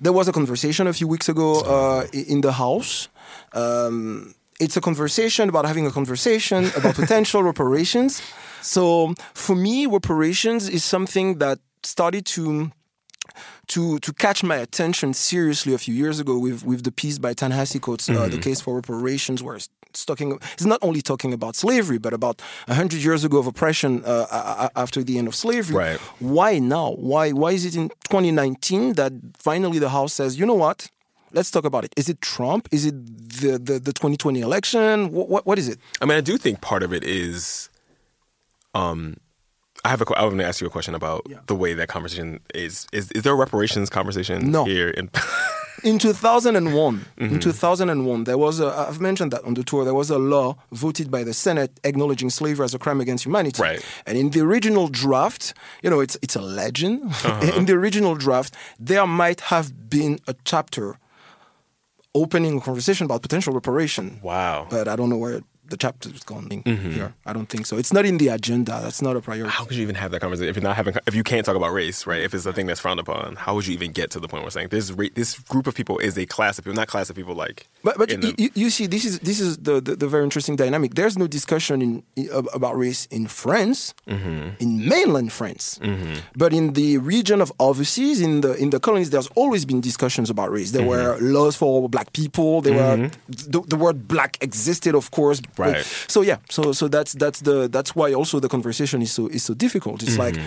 [0.00, 3.08] there was a conversation a few weeks ago uh, in the House.
[3.52, 8.22] Um, it's a conversation about having a conversation about potential reparations.
[8.62, 12.70] So for me, reparations is something that started to
[13.68, 17.32] to to catch my attention seriously a few years ago with with the piece by
[17.34, 18.42] Ta-Nehisi Coates, uh, the Mhm.
[18.42, 22.42] case for reparations, where it's it's talking it's not only talking about slavery, but about
[22.68, 25.76] hundred years ago of oppression uh, after the end of slavery.
[25.76, 26.00] Right.
[26.18, 26.92] Why now?
[26.98, 30.88] Why why is it in 2019 that finally the House says, you know what?
[31.32, 31.92] Let's talk about it.
[31.96, 32.68] Is it Trump?
[32.72, 32.94] Is it
[33.40, 35.10] the the, the 2020 election?
[35.12, 35.78] What, what what is it?
[36.02, 37.68] I mean, I do think part of it is,
[38.74, 39.16] um,
[39.84, 40.06] I have a.
[40.18, 42.86] I want to ask you a question about the way that conversation is.
[42.92, 44.64] Is is there a reparations conversation No.
[44.64, 44.88] here?
[44.88, 45.10] In,
[45.82, 47.42] In 2001, in Mhm.
[47.42, 51.10] 2001, there was a, I've mentioned that on the tour, there was a law voted
[51.10, 53.60] by the Senate acknowledging slavery as a crime against humanity.
[53.60, 53.84] Right.
[54.06, 57.02] And in the original draft, you know, it's, it's a legend.
[57.04, 57.52] Uh-huh.
[57.58, 60.96] in the original draft, there might have been a chapter
[62.14, 64.20] opening a conversation about potential reparation.
[64.22, 64.66] Wow.
[64.70, 66.92] But I don't know where the chapter is going Mhm.
[66.92, 67.14] here.
[67.26, 67.76] I don't think so.
[67.78, 68.80] It's not in the agenda.
[68.82, 69.50] That's not a priority.
[69.50, 70.94] how could you even have that conversation if you're not having?
[71.06, 72.22] If you can't talk about race, right?
[72.22, 74.42] If it's a thing that's frowned upon, how would you even get to the point
[74.44, 77.16] where saying this this group of people is a class of people, not class of
[77.16, 77.66] people like?
[77.82, 80.56] But, but you, you, you see, this is this is the, the, the very interesting
[80.56, 80.94] dynamic.
[80.94, 84.60] There's no discussion in, in about race in France, Mhm.
[84.60, 86.18] in mainland France, Mhm.
[86.36, 90.30] but in the region of overseas, in the in the colonies, there's always been discussions
[90.30, 90.70] about race.
[90.72, 90.88] There Mhm.
[90.94, 92.60] were laws for black people.
[92.62, 93.12] There were Mhm.
[93.28, 95.40] the, the word black existed, of course.
[95.56, 95.86] But- Right.
[96.08, 99.42] So yeah, so so that's that's the that's why also the conversation is so is
[99.44, 100.02] so difficult.
[100.02, 100.44] It's like Mhm.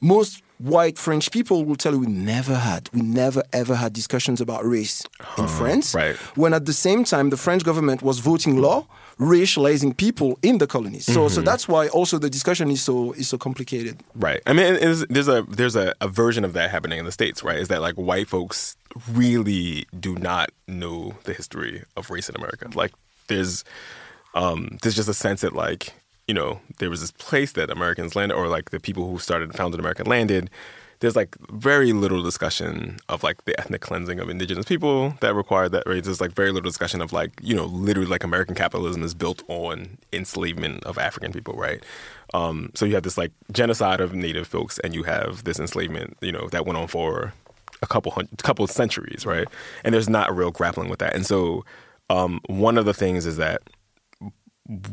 [0.00, 4.40] most white French people will tell you we never had, we never ever had discussions
[4.40, 5.04] about race
[5.38, 5.94] in France.
[5.94, 6.16] right.
[6.34, 8.86] When at the same time the French government was voting law
[9.18, 11.06] racializing people in the colonies.
[11.06, 11.44] So so Mhm.
[11.44, 13.94] that's why also the discussion is so is so complicated.
[14.14, 14.40] Right.
[14.46, 17.42] I mean, is, there's a there's a, a version of that happening in the states,
[17.42, 17.58] right?
[17.58, 18.76] Is that like white folks
[19.12, 22.68] really do not know the history of race in America?
[22.74, 22.92] Like,
[23.28, 23.64] there's
[24.34, 25.94] um, there's just a sense that like
[26.26, 29.54] you know there was this place that Americans landed, or like the people who started
[29.54, 30.50] founded America landed.
[31.00, 35.72] There's like very little discussion of like the ethnic cleansing of indigenous people that required
[35.72, 35.82] that.
[35.86, 36.02] Right?
[36.02, 39.42] There's like very little discussion of like you know literally like American capitalism is built
[39.48, 41.82] on enslavement of African people, right?
[42.34, 46.16] Um, so you have this like genocide of native folks, and you have this enslavement,
[46.22, 47.34] you know, that went on for
[47.82, 49.46] a couple hundred, couple of centuries, right?
[49.84, 51.14] And there's not a real grappling with that.
[51.14, 51.64] And so
[52.10, 53.62] um, one of the things is that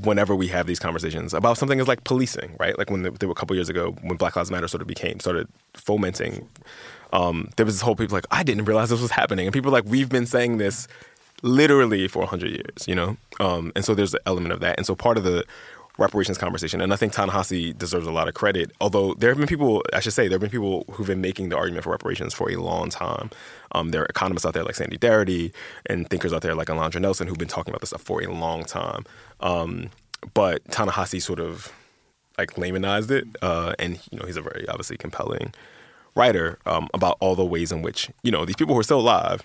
[0.04, 2.78] whenever we have these conversations about something is like policing, right?
[2.78, 5.20] Like when there, were a couple years ago when Black Lives Matter sort of became
[5.20, 6.48] started fomenting,
[7.12, 9.72] um, there was this whole people like I didn't realize this was happening, and people
[9.72, 10.88] like we've been saying this
[11.42, 13.18] literally for hundred years, you know.
[13.40, 15.44] Um, and so there's an element of that, and so part of the
[15.98, 18.72] reparations conversation, and I think Ta-Nehisi deserves a lot of credit.
[18.82, 21.50] Although there have been people, I should say, there have been people who've been making
[21.50, 23.30] the argument for reparations for a long time.
[23.74, 25.54] Um, there are economists out there like Sandy Darity
[25.86, 28.28] and thinkers out there like Alondra Nelson who've been talking about this stuff for a
[28.28, 29.06] long time.
[29.40, 29.90] Um,
[30.34, 31.72] but Ta-Nehisi sort of
[32.38, 35.54] like laymanized it, uh, and you know he's a very obviously compelling
[36.16, 39.00] writer um, about all the ways in which you know these people who are still
[39.00, 39.44] alive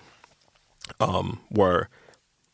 [0.99, 1.87] um, were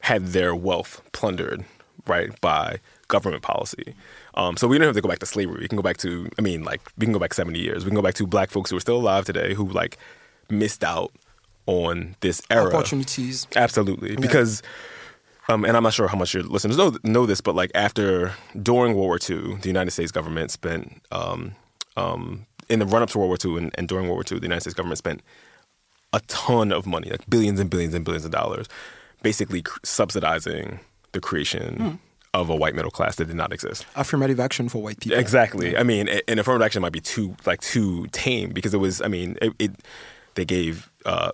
[0.01, 1.65] had their wealth plundered
[2.07, 3.93] right by government policy.
[4.35, 5.61] Um, so we don't have to go back to slavery.
[5.61, 7.83] We can go back to I mean like we can go back 70 years.
[7.85, 9.97] We can go back to black folks who are still alive today who like
[10.49, 11.11] missed out
[11.67, 13.47] on this era Opportunities.
[13.55, 14.19] Absolutely, Yeah.
[14.19, 14.61] because.
[15.47, 18.33] Um, and I'm not sure how much your listeners know know this, but like after
[18.63, 21.53] during World War II, the United States government spent um,
[21.95, 24.39] um, in the run up to World War II and, and during World War II,
[24.39, 25.21] the United States government spent
[26.13, 28.65] a ton of money, like billions and billions and billions of dollars,
[29.21, 30.79] basically cr- subsidizing
[31.15, 31.91] the creation Hmm.
[32.39, 33.85] of a white middle class that did not exist.
[33.95, 35.17] Affirmative action for white people.
[35.17, 35.75] Exactly.
[35.77, 39.01] I mean, and affirmative action might be too like too tame because it was.
[39.01, 39.71] I mean, it, it
[40.35, 41.31] they gave uh,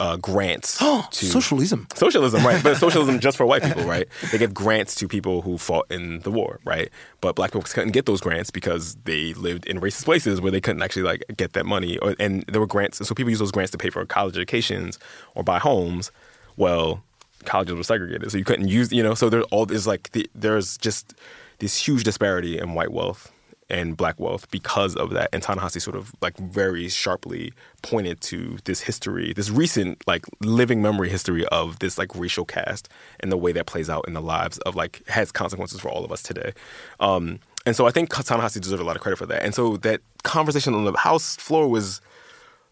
[0.00, 0.78] uh, grants
[1.18, 1.86] to Socialism.
[1.94, 2.60] Socialism, right?
[2.60, 4.08] But socialism just for white people, right?
[4.32, 6.88] They gave grants to people who fought in the war, right?
[7.20, 10.60] But black people couldn't get those grants because they lived in racist places where they
[10.60, 13.52] couldn't actually like get that money, or, and there were grants, so people use those
[13.52, 14.98] grants to pay for college educations
[15.36, 16.10] or buy homes.
[16.56, 17.04] Well,
[17.44, 19.14] colleges were segregated, so you couldn't use, you know.
[19.14, 21.14] So there's all there's like the, there's just
[21.58, 23.32] this huge disparity in white wealth
[23.72, 25.30] and black wealth because of that.
[25.32, 30.82] And Ta-Nehisi sort of like very sharply pointed to this history, this recent like living
[30.82, 32.88] memory history of this like racial caste
[33.20, 36.04] and the way that plays out in the lives of like has consequences for all
[36.04, 36.52] of us today.
[37.00, 39.42] Um, and so I think Ta-Nehisi deserves a lot of credit for that.
[39.42, 42.00] And so that conversation on the house floor was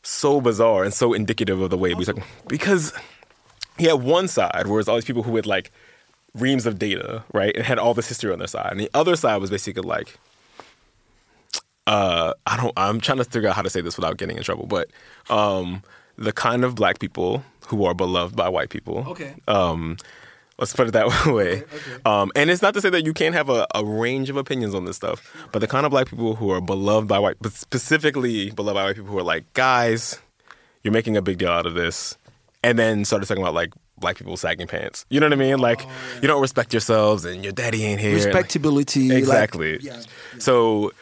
[0.02, 2.92] so bizarre and so indicative of the way we talk because
[3.80, 5.70] he had one side where it's all these people who had like
[6.34, 9.16] reams of data, right, and had all this history on their side, and the other
[9.16, 10.18] side was basically like,
[11.86, 14.42] uh, I don't, I'm trying to figure out how to say this without getting in
[14.42, 14.90] trouble, but
[15.28, 15.82] um,
[16.16, 19.04] the kind of black people who are beloved by white people.
[19.08, 19.34] Okay.
[19.48, 19.96] Um,
[20.58, 21.64] let's put it that way.
[22.04, 24.74] Um, and it's not to say that you can't have a, a range of opinions
[24.74, 27.52] on this stuff, but the kind of black people who are beloved by white, but
[27.52, 30.20] specifically beloved by white people who are like, guys,
[30.84, 32.16] you're making a big deal out of this,
[32.62, 35.04] and then started talking about like black people sagging pants.
[35.10, 35.58] You know what I mean?
[35.58, 35.82] Like
[36.22, 38.16] you don't respect yourselves, and your daddy ain't here.
[38.16, 39.08] Like- Respectability.
[39.08, 39.78] like- exactly.
[39.80, 40.00] yeah.
[40.38, 40.92] So,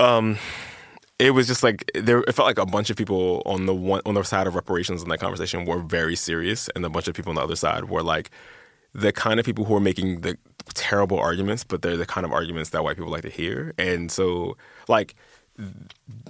[0.00, 0.38] um,
[1.18, 2.20] it was just like there.
[2.20, 5.02] It felt like a bunch of people on the one on the side of reparations
[5.02, 7.84] in that conversation were very serious, and a bunch of people on the other side
[7.86, 8.30] were like
[8.94, 10.36] the kind of people who are making the
[10.74, 13.72] terrible arguments, but they're the kind of arguments that white people like to hear.
[13.78, 14.56] And so,
[14.88, 15.14] like,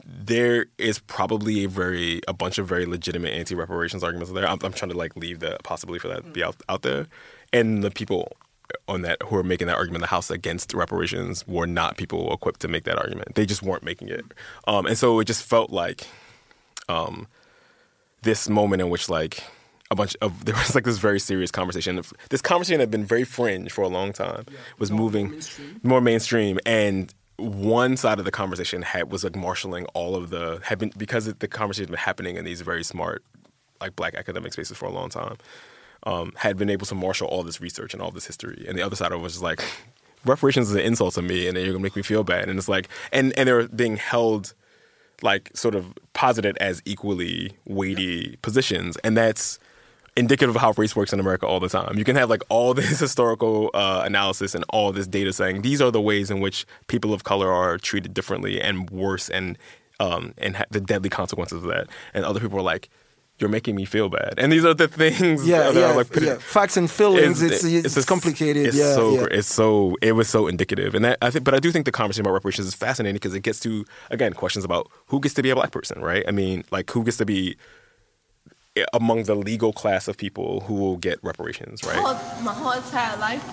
[0.07, 4.49] there is probably a very a bunch of very legitimate anti-reparations arguments there.
[4.49, 7.07] I'm, I'm trying to like leave the possibility for that to be out out there,
[7.53, 8.33] and the people
[8.87, 12.33] on that who are making that argument in the House against reparations were not people
[12.33, 13.35] equipped to make that argument.
[13.35, 14.25] They just weren't making it,
[14.67, 16.07] um, and so it just felt like
[16.89, 17.27] um,
[18.23, 19.43] this moment in which like
[19.91, 22.03] a bunch of there was like this very serious conversation.
[22.31, 24.47] This conversation had been very fringe for a long time.
[24.79, 25.41] was moving
[25.83, 30.61] more mainstream, and one side of the conversation had was like marshaling all of the
[30.65, 33.23] had been because it, the conversation had been happening in these very smart
[33.81, 35.37] like black academic spaces for a long time.
[36.05, 38.83] Um, had been able to marshal all this research and all this history, and the
[38.83, 39.65] other side of it was just like
[40.25, 42.59] reparations is an insult to me, and then you're gonna make me feel bad, and
[42.59, 44.55] it's like and and they're being held
[45.23, 49.59] like sort of posited as equally weighty positions, and that's
[50.19, 51.97] indicative of how race works in America all the time.
[51.97, 55.81] You can have like all this historical uh, analysis and all this data saying these
[55.81, 59.57] are the ways in which people of color are treated differently and worse, and
[60.01, 61.89] um, and ha- the deadly consequences of that.
[62.15, 62.89] And other people are like,
[63.39, 65.47] "You're making me feel bad," and these are the things.
[65.47, 66.39] Yeah, that are yeah, like yeah.
[66.39, 67.41] Facts and feelings.
[67.41, 68.67] It's it's, just- complicated.
[68.67, 69.27] It's yeah, so yeah.
[69.31, 71.45] it's so it was so indicative, and that, I think.
[71.45, 74.33] But I do think the conversation about reparations is fascinating because it gets to again
[74.35, 76.25] questions about who gets to be a black person, right?
[76.27, 77.57] I mean, like who gets to be
[78.93, 81.97] among the legal class of people who will get reparations, right?
[82.43, 83.45] my whole entire life,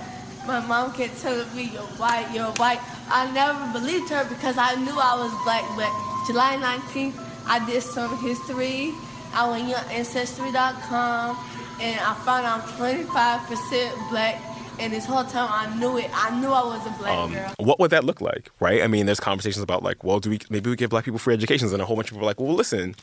[0.47, 2.79] my mom kept telling me, you're white, you're white.
[3.09, 5.89] I never believed her because I knew I was black, but
[6.27, 7.15] July 19th,
[7.47, 8.91] I did some history.
[9.33, 11.37] I went on Ancestry.com
[11.81, 14.41] and I found I'm 25% black.
[14.77, 16.09] And this whole time I knew it.
[16.13, 17.53] I knew I was a black Um, girl.
[17.59, 18.83] what would that look like, right?
[18.83, 21.33] I mean, there's conversations about like, well, do we maybe we give black people free
[21.33, 22.93] educations, and a whole bunch of people are like, well, listen,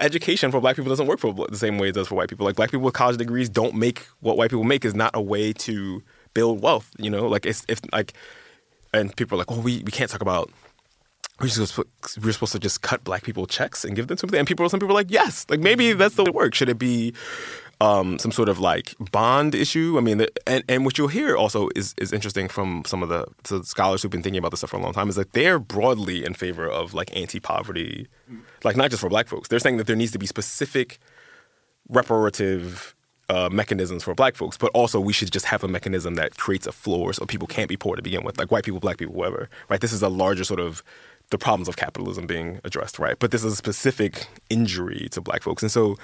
[0.00, 2.46] education for black people doesn't work for the same way it does for white people.
[2.46, 5.20] Like black people with college degrees don't make what white people make is not a
[5.20, 6.02] way to
[6.34, 6.90] build wealth.
[6.98, 8.12] You know, like it's if like,
[8.92, 10.50] and people are like, well, we we can't talk about.
[11.40, 14.16] We're, just supposed to, we're supposed to just cut black people checks and give them
[14.16, 14.36] something.
[14.36, 16.58] And people, some people are like, yes, like maybe that's the way it works.
[16.58, 17.14] Should it be
[17.80, 19.96] um, some sort of like bond issue?
[19.98, 23.26] I mean, and, and what you'll hear also is, is interesting from some of the,
[23.44, 25.58] the scholars who've been thinking about this stuff for a long time is that they're
[25.58, 28.08] broadly in favor of like anti-poverty,
[28.64, 29.48] like not just for black folks.
[29.48, 30.98] They're saying that there needs to be specific
[31.88, 32.94] reparative
[33.28, 36.66] uh, mechanisms for black folks, but also we should just have a mechanism that creates
[36.66, 39.14] a floor so people can't be poor to begin with, like white people, black people,
[39.14, 39.48] whoever.
[39.68, 39.80] Right?
[39.80, 40.82] This is a larger sort of
[41.30, 43.18] the problems of capitalism being addressed, right?
[43.18, 45.96] But this is a specific injury to black folks, and so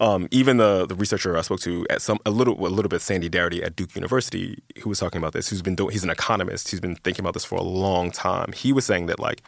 [0.00, 3.00] um, even the the researcher I spoke to at some a little a little bit
[3.00, 6.10] Sandy Darity at Duke University, who was talking about this, who's been doing, he's an
[6.10, 8.52] economist, he's been thinking about this for a long time.
[8.52, 9.42] He was saying that like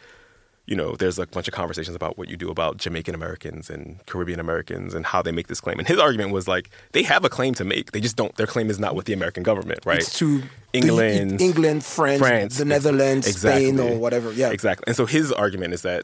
[0.67, 4.05] you know, there's a bunch of conversations about what you do about Jamaican Americans and
[4.05, 5.79] Caribbean Americans and how they make this claim.
[5.79, 7.93] And his argument was like, they have a claim to make.
[7.93, 9.99] They just don't, their claim is not with the American government, right?
[9.99, 10.43] It's to
[10.73, 13.67] England, the, England, France, France, the Netherlands, exactly.
[13.67, 14.33] Spain, or whatever.
[14.33, 14.83] Yeah, Exactly.
[14.87, 16.03] And so his argument is that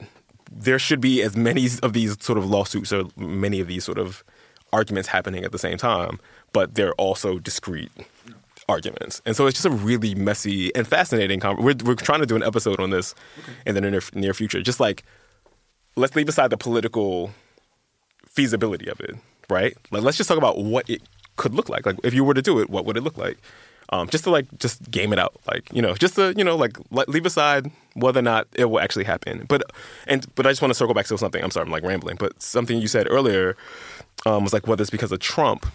[0.50, 3.98] there should be as many of these sort of lawsuits or many of these sort
[3.98, 4.24] of
[4.72, 6.20] arguments happening at the same time,
[6.54, 7.92] but they're also discrete
[8.70, 9.22] arguments.
[9.26, 11.86] And so it's just a really messy and fascinating conversation.
[11.86, 13.16] We're, we're trying to do an episode on this
[13.66, 14.62] in the near, near future.
[14.62, 15.04] Just like,
[15.96, 17.32] let's leave aside the political
[18.28, 19.16] feasibility of it,
[19.50, 19.76] right?
[19.92, 21.02] Like, let's just talk about what it
[21.36, 21.86] could look like.
[21.86, 23.38] Like, if you were to do it, what would it look like?
[23.90, 26.56] Um, just to like, just game it out, like you know, just to you know,
[26.56, 29.46] like let, leave aside whether or not it will actually happen.
[29.48, 29.62] But
[30.08, 31.44] and but I just want to circle back to something.
[31.44, 33.56] I'm sorry, I'm like rambling, but something you said earlier
[34.26, 35.68] um, was like whether it's because of Trump.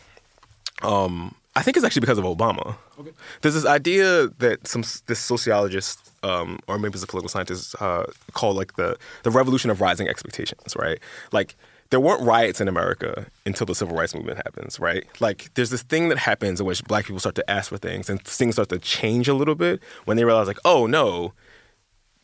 [0.83, 2.77] Um, I think it's actually because of Obama.
[3.01, 3.11] Okay.
[3.43, 8.05] There's this idea that some this sociologist um, or maybe it's a political scientist uh,
[8.33, 11.01] call like the the revolution of rising expectations, right?
[11.33, 11.57] Like
[11.91, 15.05] there weren't riots in America until the civil rights movement happens, right?
[15.19, 18.09] Like there's this thing that happens in which black people start to ask for things
[18.09, 21.33] and things start to change a little bit when they realize like, oh no,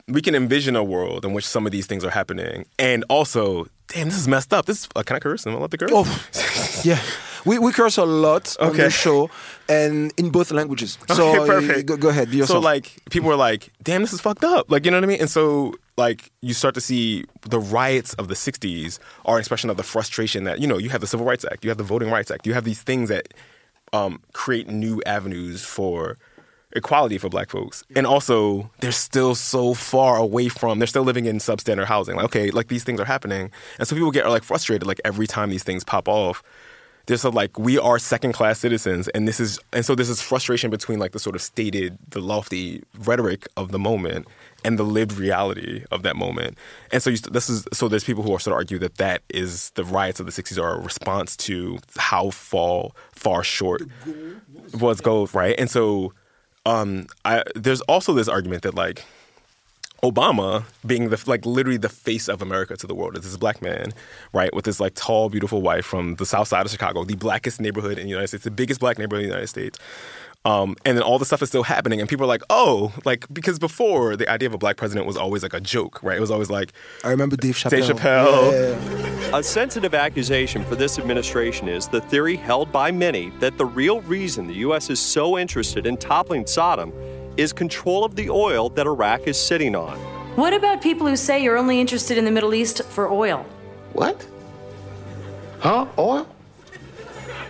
[0.06, 2.66] we can envision a world in which some of these things are happening.
[2.78, 4.66] And also, damn, this is messed up.
[4.66, 5.44] This uh, can I curse?
[5.44, 5.90] Am I allowed to curse?
[5.92, 7.00] Oh, yeah.
[7.44, 8.84] We, we curse a lot on Okay.
[8.84, 9.30] the show
[9.68, 10.98] and in both languages.
[11.14, 11.86] So okay, uh, perfect.
[11.88, 12.56] Go, go ahead, be yourself.
[12.58, 15.06] So like people were like, "Damn, this is fucked up." Like you know what I
[15.06, 15.20] mean?
[15.20, 19.70] And so like you start to see the riots of the '60s are an expression
[19.70, 21.84] of the frustration that you know you have the Civil Rights Act, you have the
[21.84, 23.28] Voting Rights Act, you have these things that
[23.92, 26.18] um, create new avenues for
[26.76, 31.24] equality for black folks and also they're still so far away from they're still living
[31.24, 34.42] in substandard housing like okay like these things are happening and so people get like
[34.42, 36.42] frustrated like every time these things pop off
[37.06, 40.22] there's a like we are second class citizens and this is and so there's this
[40.22, 44.26] frustration between like the sort of stated the lofty rhetoric of the moment
[44.64, 46.56] and the lived reality of that moment.
[46.90, 49.22] And so you, this is so there's people who are sort of argue that that
[49.28, 53.82] is the riots of the 60s are a response to how fall far short
[54.72, 55.54] was gold right?
[55.58, 56.12] And so
[56.66, 59.04] um I, there's also this argument that like
[60.04, 63.62] Obama being the like literally the face of America to the world is this black
[63.62, 63.92] man,
[64.32, 67.58] right, with this like tall, beautiful wife from the south side of Chicago, the blackest
[67.60, 69.78] neighborhood in the United States, the biggest black neighborhood in the United States.
[70.46, 73.24] Um, and then all the stuff is still happening, and people are like, "Oh, like
[73.32, 76.18] because before the idea of a black president was always like a joke, right?
[76.18, 77.70] It was always like I remember Dave Chappelle.
[77.70, 79.32] Dave Chappelle.
[79.32, 84.02] A sensitive accusation for this administration is the theory held by many that the real
[84.02, 84.90] reason the U.S.
[84.90, 86.92] is so interested in toppling Saddam
[87.36, 89.98] is control of the oil that Iraq is sitting on.
[90.36, 93.46] What about people who say you're only interested in the Middle East for oil?
[93.92, 94.26] What?
[95.60, 95.86] Huh?
[95.96, 96.26] Oil?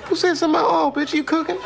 [0.05, 1.15] Who said something about oil, bitch?
[1.15, 1.59] You cooking?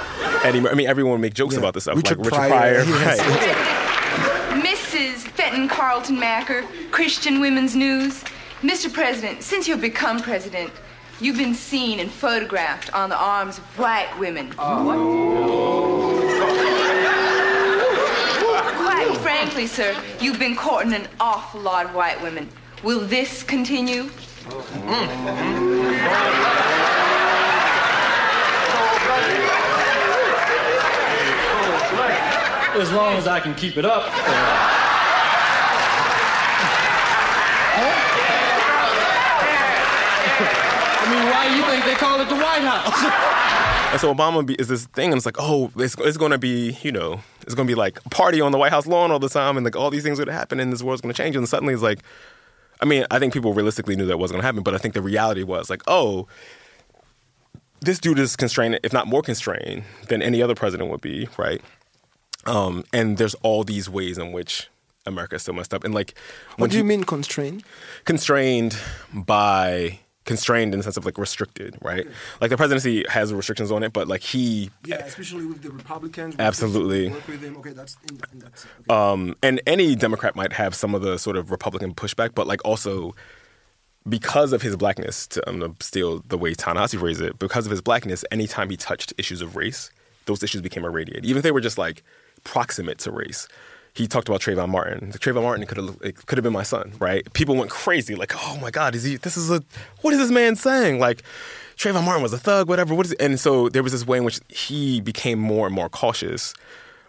[0.45, 3.01] Eddie, I mean, everyone would make jokes about this stuff, Richard like Richard Pryor, Pryor,
[3.01, 3.19] yes.
[3.19, 4.65] right?
[4.65, 5.29] Mrs.
[5.33, 8.23] Fenton Carlton Macker, Christian Women's News.
[8.63, 8.93] Mr.
[8.93, 10.73] President, since you've become president,
[11.21, 14.53] you've been seen and photographed on the arms of white women.
[14.59, 16.28] Oh.
[18.99, 22.49] Quite frankly, sir, you've been courting an awful lot of white women.
[22.83, 24.11] Will this continue?
[32.75, 34.11] As long as I can keep it up.
[41.01, 43.65] I mean, why do you think they call it the White House?
[43.91, 46.39] And so Obama be, is this thing, and it's like, oh, it's, it's going to
[46.39, 49.11] be, you know, it's going to be like a party on the White House lawn
[49.11, 51.01] all the time, and like all these things are going to happen, and this world's
[51.01, 51.37] going to change.
[51.37, 52.01] And suddenly it's like,
[52.83, 54.93] I mean, I think people realistically knew that was going to happen, but I think
[54.93, 56.29] the reality was like, oh,
[57.81, 61.63] this dude is constrained, if not more constrained than any other president would be, right?
[62.45, 64.69] Um, and there's all these ways in which
[65.07, 66.15] America is still messed up, and like,
[66.57, 67.65] What do you mean constrained?
[68.05, 68.77] constrained
[69.15, 72.07] by constrained in the sense of like restricted, right?
[72.41, 76.37] Like the presidency has restrictions on it, but like he Yeah, especially with the Republicans.
[76.39, 77.09] Absolutely.
[77.09, 77.57] Work with them.
[77.57, 81.37] Okay, that's in, in that's um and any democrat might have some of the sort
[81.37, 83.15] of republican pushback but like also
[84.09, 87.71] because of his blackness to um, to steal the way Ta-Nehisi phrased it because of
[87.71, 89.91] his blackness anytime he touched issues of race
[90.27, 92.03] those issues became irradiated even if they were just like
[92.45, 93.49] proximate to race
[93.99, 95.11] he talked about Trayvon Martin.
[95.11, 97.31] Like, Trayvon Martin could have could have been my son, right?
[97.33, 99.17] People went crazy, like, "Oh my God, is he?
[99.17, 99.61] This is a
[100.03, 101.25] what is this man saying?" Like,
[101.77, 102.95] Trayvon Martin was a thug, whatever.
[102.95, 103.21] What is it?
[103.21, 106.55] And so there was this way in which he became more and more cautious,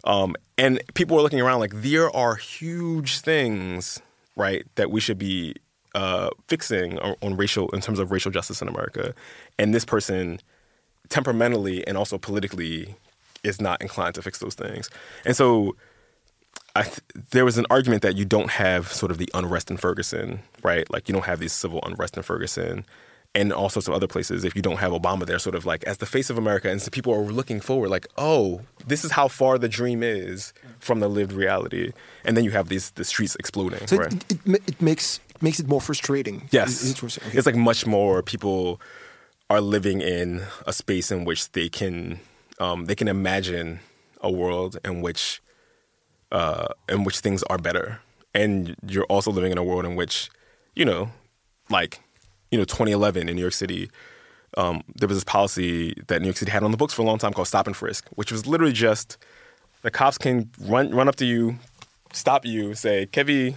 [0.04, 4.02] um, and people were looking around like there are huge things,
[4.36, 5.56] right, that we should be
[5.94, 9.14] uh, fixing on racial in terms of racial justice in America,
[9.60, 10.40] and this person
[11.10, 12.96] temperamentally and also politically
[13.44, 14.90] is not inclined to fix those things,
[15.24, 15.76] and so.
[16.76, 17.00] I th-
[17.32, 20.90] there was an argument that you don't have sort of the unrest in Ferguson, right?
[20.92, 22.86] Like you don't have these civil unrest in Ferguson
[23.36, 25.84] and all sorts of other places if you don't have Obama there sort of like
[25.84, 29.12] as the face of America and so people are looking forward like, "Oh, this is
[29.12, 31.92] how far the dream is from the lived reality."
[32.26, 34.14] And then you have these the streets exploding, So right?
[34.14, 36.48] it, it, it makes it makes it more frustrating.
[36.52, 36.70] Yes.
[36.70, 37.18] Is- is it what?
[37.20, 37.38] Okay.
[37.38, 38.80] It's like much more people
[39.50, 42.20] are living in a space in which they can
[42.60, 43.80] um, they can imagine
[44.22, 45.42] a world in which
[46.32, 48.00] uh, in which things are better,
[48.34, 50.30] and you're also living in a world in which
[50.76, 51.12] you know,
[51.70, 52.00] like
[52.52, 53.90] you know, 2011 in New York City.
[54.58, 57.06] Um, there was this policy that New York City had on the books for a
[57.06, 59.18] long time called stop and frisk, which was literally just
[59.84, 61.60] the cops can run run up to you,
[62.14, 63.56] stop you, say, "Kévi,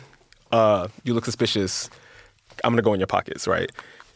[0.51, 1.89] uh, you look suspicious.
[2.63, 3.73] I'm gonna go in your pockets." Right?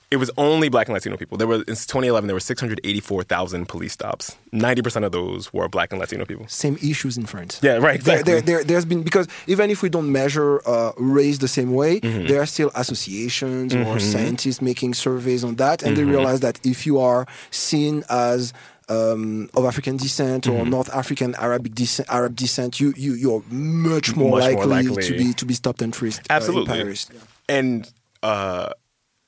[0.08, 1.36] It was only Black and Latino people.
[1.36, 4.36] There were in 2011 there were 684,000 police stops.
[4.52, 6.46] 90 percent of those were Black and Latino people.
[6.48, 7.58] Same issues in France.
[7.62, 8.00] Yeah, right.
[8.02, 8.40] There, Exactly.
[8.40, 11.98] there, there, has been because even if we don't measure uh, race the same way,
[12.00, 12.28] Mhm.
[12.28, 14.00] there are still associations or Mhm.
[14.12, 15.96] scientists making surveys on that, and Mhm.
[15.96, 18.52] they realize that if you are seen as
[18.88, 20.70] um, of African descent or Mhm.
[20.70, 25.02] North African Arabic descent, Arab descent, you you you're much more, Much more likely, likely.
[25.08, 26.30] to be to be stopped and frisked.
[26.30, 26.74] uh, in Absolutely.
[26.76, 27.06] Paris.
[27.48, 27.90] And
[28.22, 28.68] uh,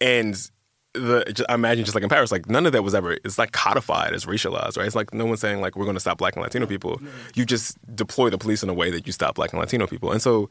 [0.01, 0.37] and
[0.99, 3.13] the I imagine just like in Paris, like none of that was ever.
[3.25, 4.87] It's like codified as racialized, right?
[4.87, 7.01] It's like no one's saying like we're going to stop Black and Latino people.
[7.35, 10.13] You just deploy the police in a way that you stop Black and Latino people,
[10.13, 10.49] and so.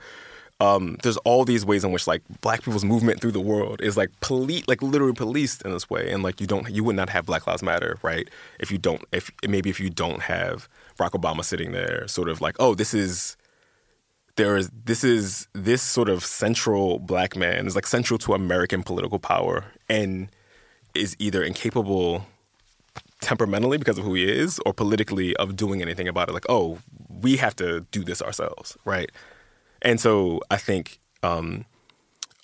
[0.59, 3.95] Um, there's all these ways in which like black people's movement through the world is
[3.95, 7.11] like police like literally policed in this way and like you don't you would not
[7.11, 8.27] have black lives matter right
[8.59, 10.67] if you don't if maybe if you don't have
[10.97, 13.37] barack obama sitting there sort of like oh this is
[14.37, 18.83] there is this is this sort of central black man is like central to American
[18.83, 20.29] political power and
[20.97, 22.25] is either incapable
[23.21, 26.77] temperamentally because of who he is or politically of doing anything about it like oh
[27.09, 29.11] we have to do this ourselves right
[29.81, 31.65] and so i think um,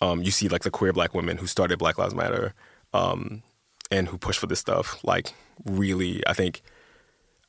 [0.02, 2.54] um, you see like the queer black women who started black lives matter
[2.94, 3.44] um,
[3.92, 5.34] and who push for this stuff like
[5.66, 6.64] really i think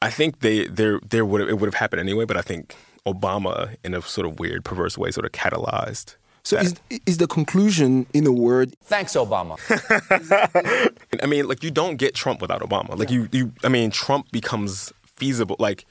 [0.05, 2.76] I think they there there would it would have happened anyway, but I think
[3.07, 6.16] Obama, in a sort of weird, perverse way, sort of catalyzed.
[6.45, 6.74] So is,
[7.07, 8.74] is the conclusion in a word?
[8.84, 9.57] Thanks, Obama.
[11.22, 12.99] I mean, like you don't get Trump without Obama.
[12.99, 13.53] Like you, you.
[13.64, 15.57] I mean, Trump becomes feasible.
[15.59, 15.86] Like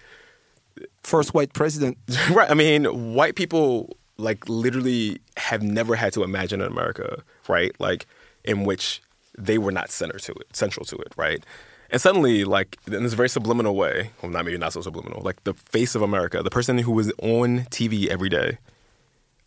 [1.02, 1.98] first white president.
[2.32, 2.50] right.
[2.50, 7.72] I mean, white people like literally have never had to imagine an America, right?
[7.80, 8.06] Like
[8.44, 9.02] in which
[9.36, 11.44] they were not center to it, central to it, right?
[11.90, 15.44] And suddenly, like in this very subliminal way, well, not maybe not so subliminal, like
[15.46, 18.60] the face of America, the person who was on TV every day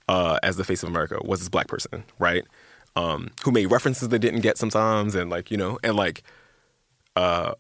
[0.09, 2.45] uh, as the face of America was this black person, right?
[2.95, 6.23] Um, who made references they didn't get sometimes, and like you know, and like
[7.15, 7.55] uh,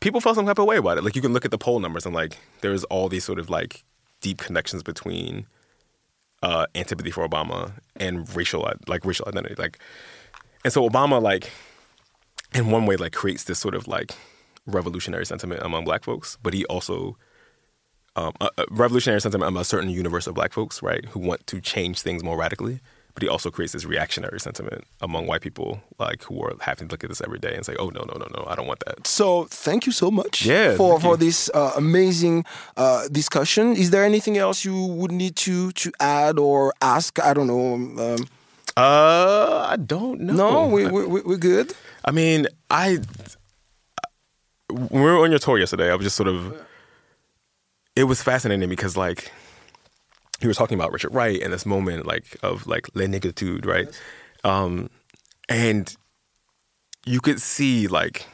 [0.00, 1.04] people felt some type of way about it.
[1.04, 3.50] Like you can look at the poll numbers, and like there's all these sort of
[3.50, 3.84] like
[4.20, 5.46] deep connections between
[6.42, 9.78] uh, antipathy for Obama and racial like racial identity, like,
[10.64, 11.50] and so Obama like
[12.54, 14.12] in one way like creates this sort of like
[14.66, 17.16] revolutionary sentiment among black folks, but he also
[18.18, 21.40] um, a, a revolutionary sentiment among a certain universe of black folks, right, who want
[21.52, 22.76] to change things more radically.
[23.14, 26.92] But he also creates this reactionary sentiment among white people, like who are having to
[26.92, 28.80] look at this every day and say, "Oh no, no, no, no, I don't want
[28.86, 29.26] that." So
[29.66, 31.26] thank you so much Yeah, for, for you.
[31.26, 32.44] this uh, amazing
[32.76, 33.64] uh, discussion.
[33.82, 37.18] Is there anything else you would need to to add or ask?
[37.30, 37.74] I don't know.
[38.04, 38.20] Um,
[38.76, 40.34] uh, I don't know.
[40.34, 41.74] No, we, we, we- we're good.
[42.04, 42.98] I mean, I
[44.70, 46.38] when we were on your tour yesterday, I was just sort of.
[47.98, 49.32] It was fascinating because like
[50.40, 53.88] he was talking about Richard Wright and this moment like of like la négritude, right?
[54.44, 54.88] Um,
[55.48, 55.96] and
[57.04, 58.24] you could see like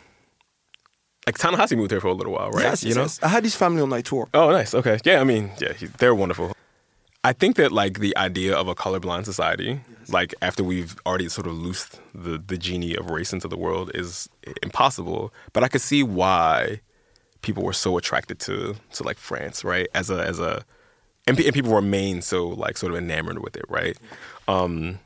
[1.26, 2.64] like Ta-Nehisi moved here for a little while, right?
[2.64, 3.02] Yes, you yes, know.
[3.04, 3.22] yes.
[3.22, 4.28] I had his family on my tour.
[4.34, 4.74] Oh, nice.
[4.74, 4.98] Okay.
[5.02, 6.52] Yeah, I mean, yeah, he, they're wonderful.
[7.24, 11.46] I think that like the idea of a colorblind society, like after we've already sort
[11.46, 14.28] of loosed the the genie of race into the world, is
[14.62, 15.32] impossible.
[15.54, 16.82] But I could see why
[17.44, 19.86] people were so attracted to to like France, right?
[19.94, 20.64] As a as a
[21.26, 23.96] and, and people remain so like sort of enamored with it, right?
[24.48, 24.98] Um,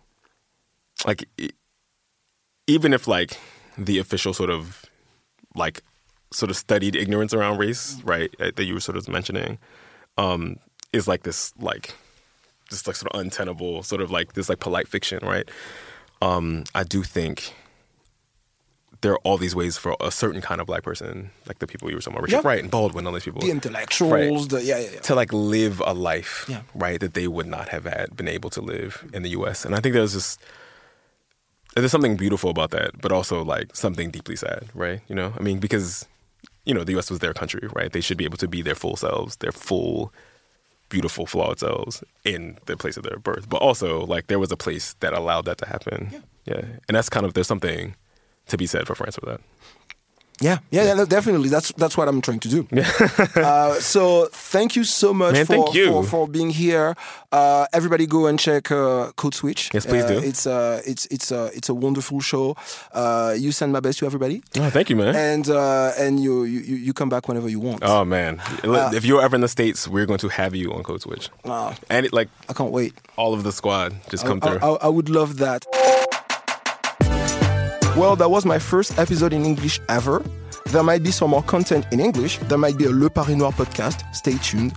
[1.06, 1.28] like
[2.66, 3.38] even if like
[3.76, 4.84] the official sort of
[5.54, 5.82] like
[6.30, 8.34] sort of studied ignorance around race, right?
[8.40, 9.58] uh, That you were sort of mentioning,
[10.16, 10.56] um,
[10.92, 11.94] is like this like
[12.70, 15.48] this like sort of untenable, sort of like this like polite fiction, right?
[16.20, 17.54] Um, I do think
[19.00, 21.88] there are all these ways for a certain kind of black person, like the people
[21.88, 22.48] you were talking about, Richard Yeah.
[22.48, 24.48] Wright and Baldwin, all these people, The intellectuals, Right.
[24.50, 25.00] the- yeah, yeah, yeah.
[25.00, 26.62] to like live a life, Yeah.
[26.74, 29.64] right, that they would not have had been able to live in the U.S.
[29.64, 30.40] And I think there's just
[31.76, 35.00] there's something beautiful about that, but also like something deeply sad, right?
[35.08, 36.06] You know, I mean, because
[36.64, 37.08] you know the U.S.
[37.10, 37.92] was their country, right?
[37.92, 40.12] They should be able to be their full selves, their full,
[40.88, 43.48] beautiful, flawed selves in the place of their birth.
[43.48, 46.24] But also, like, there was a place that allowed that to happen.
[46.46, 47.94] Yeah, and that's kind of there's something
[48.48, 49.40] to be said for France for that.
[50.40, 51.48] Yeah, yeah, yeah, no, definitely.
[51.48, 52.68] That's that's what I'm trying to do.
[53.42, 55.86] uh, so thank you so much Man, for, thank you.
[55.90, 56.94] for for being here.
[57.32, 59.68] Uh, everybody, go and check uh, Code Switch.
[59.74, 60.18] Yes, please Uh, do.
[60.18, 62.54] It's uh, it's it's a it's a wonderful show.
[62.94, 64.40] Uh, you send my best to everybody.
[64.60, 65.16] Oh, thank you, man.
[65.16, 67.82] And uh, and you, you you come back whenever you want.
[67.82, 70.84] Oh man, Uh, if you're ever in the states, we're going to have you on
[70.84, 71.30] Code Switch.
[71.44, 71.74] Wow.
[71.90, 72.94] And it, like I can't wait.
[73.16, 74.58] All of the squad just come I, through.
[74.62, 75.66] I, I would love that.
[77.98, 80.22] Well, that was my first episode in English ever.
[80.66, 82.38] There might be some more content in English.
[82.44, 84.14] There might be a Le Paris Noir podcast.
[84.14, 84.72] Stay tuned.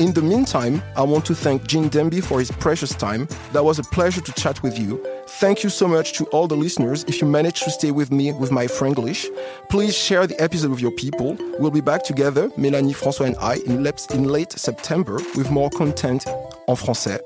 [0.00, 3.28] In the meantime, I want to thank Gene Demby for his precious time.
[3.52, 5.00] That was a pleasure to chat with you.
[5.38, 7.04] Thank you so much to all the listeners.
[7.04, 9.28] If you managed to stay with me with my Franglish,
[9.70, 11.36] please share the episode with your people.
[11.60, 16.26] We'll be back together, Mélanie, François, and I, in late September with more content
[16.68, 17.20] en français.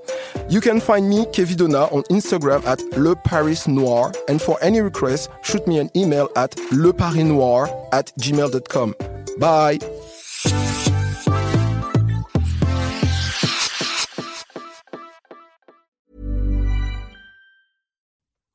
[0.48, 4.12] You can find me, Kévi Donat, on Instagram at Le Paris Noir.
[4.28, 8.94] And for any requests, shoot me an email at leparisnoir at gmail.com.
[9.38, 9.78] Bye.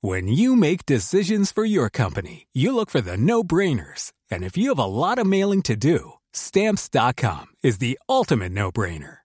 [0.01, 4.11] When you make decisions for your company, you look for the no brainers.
[4.29, 8.71] And if you have a lot of mailing to do, stamps.com is the ultimate no
[8.71, 9.24] brainer.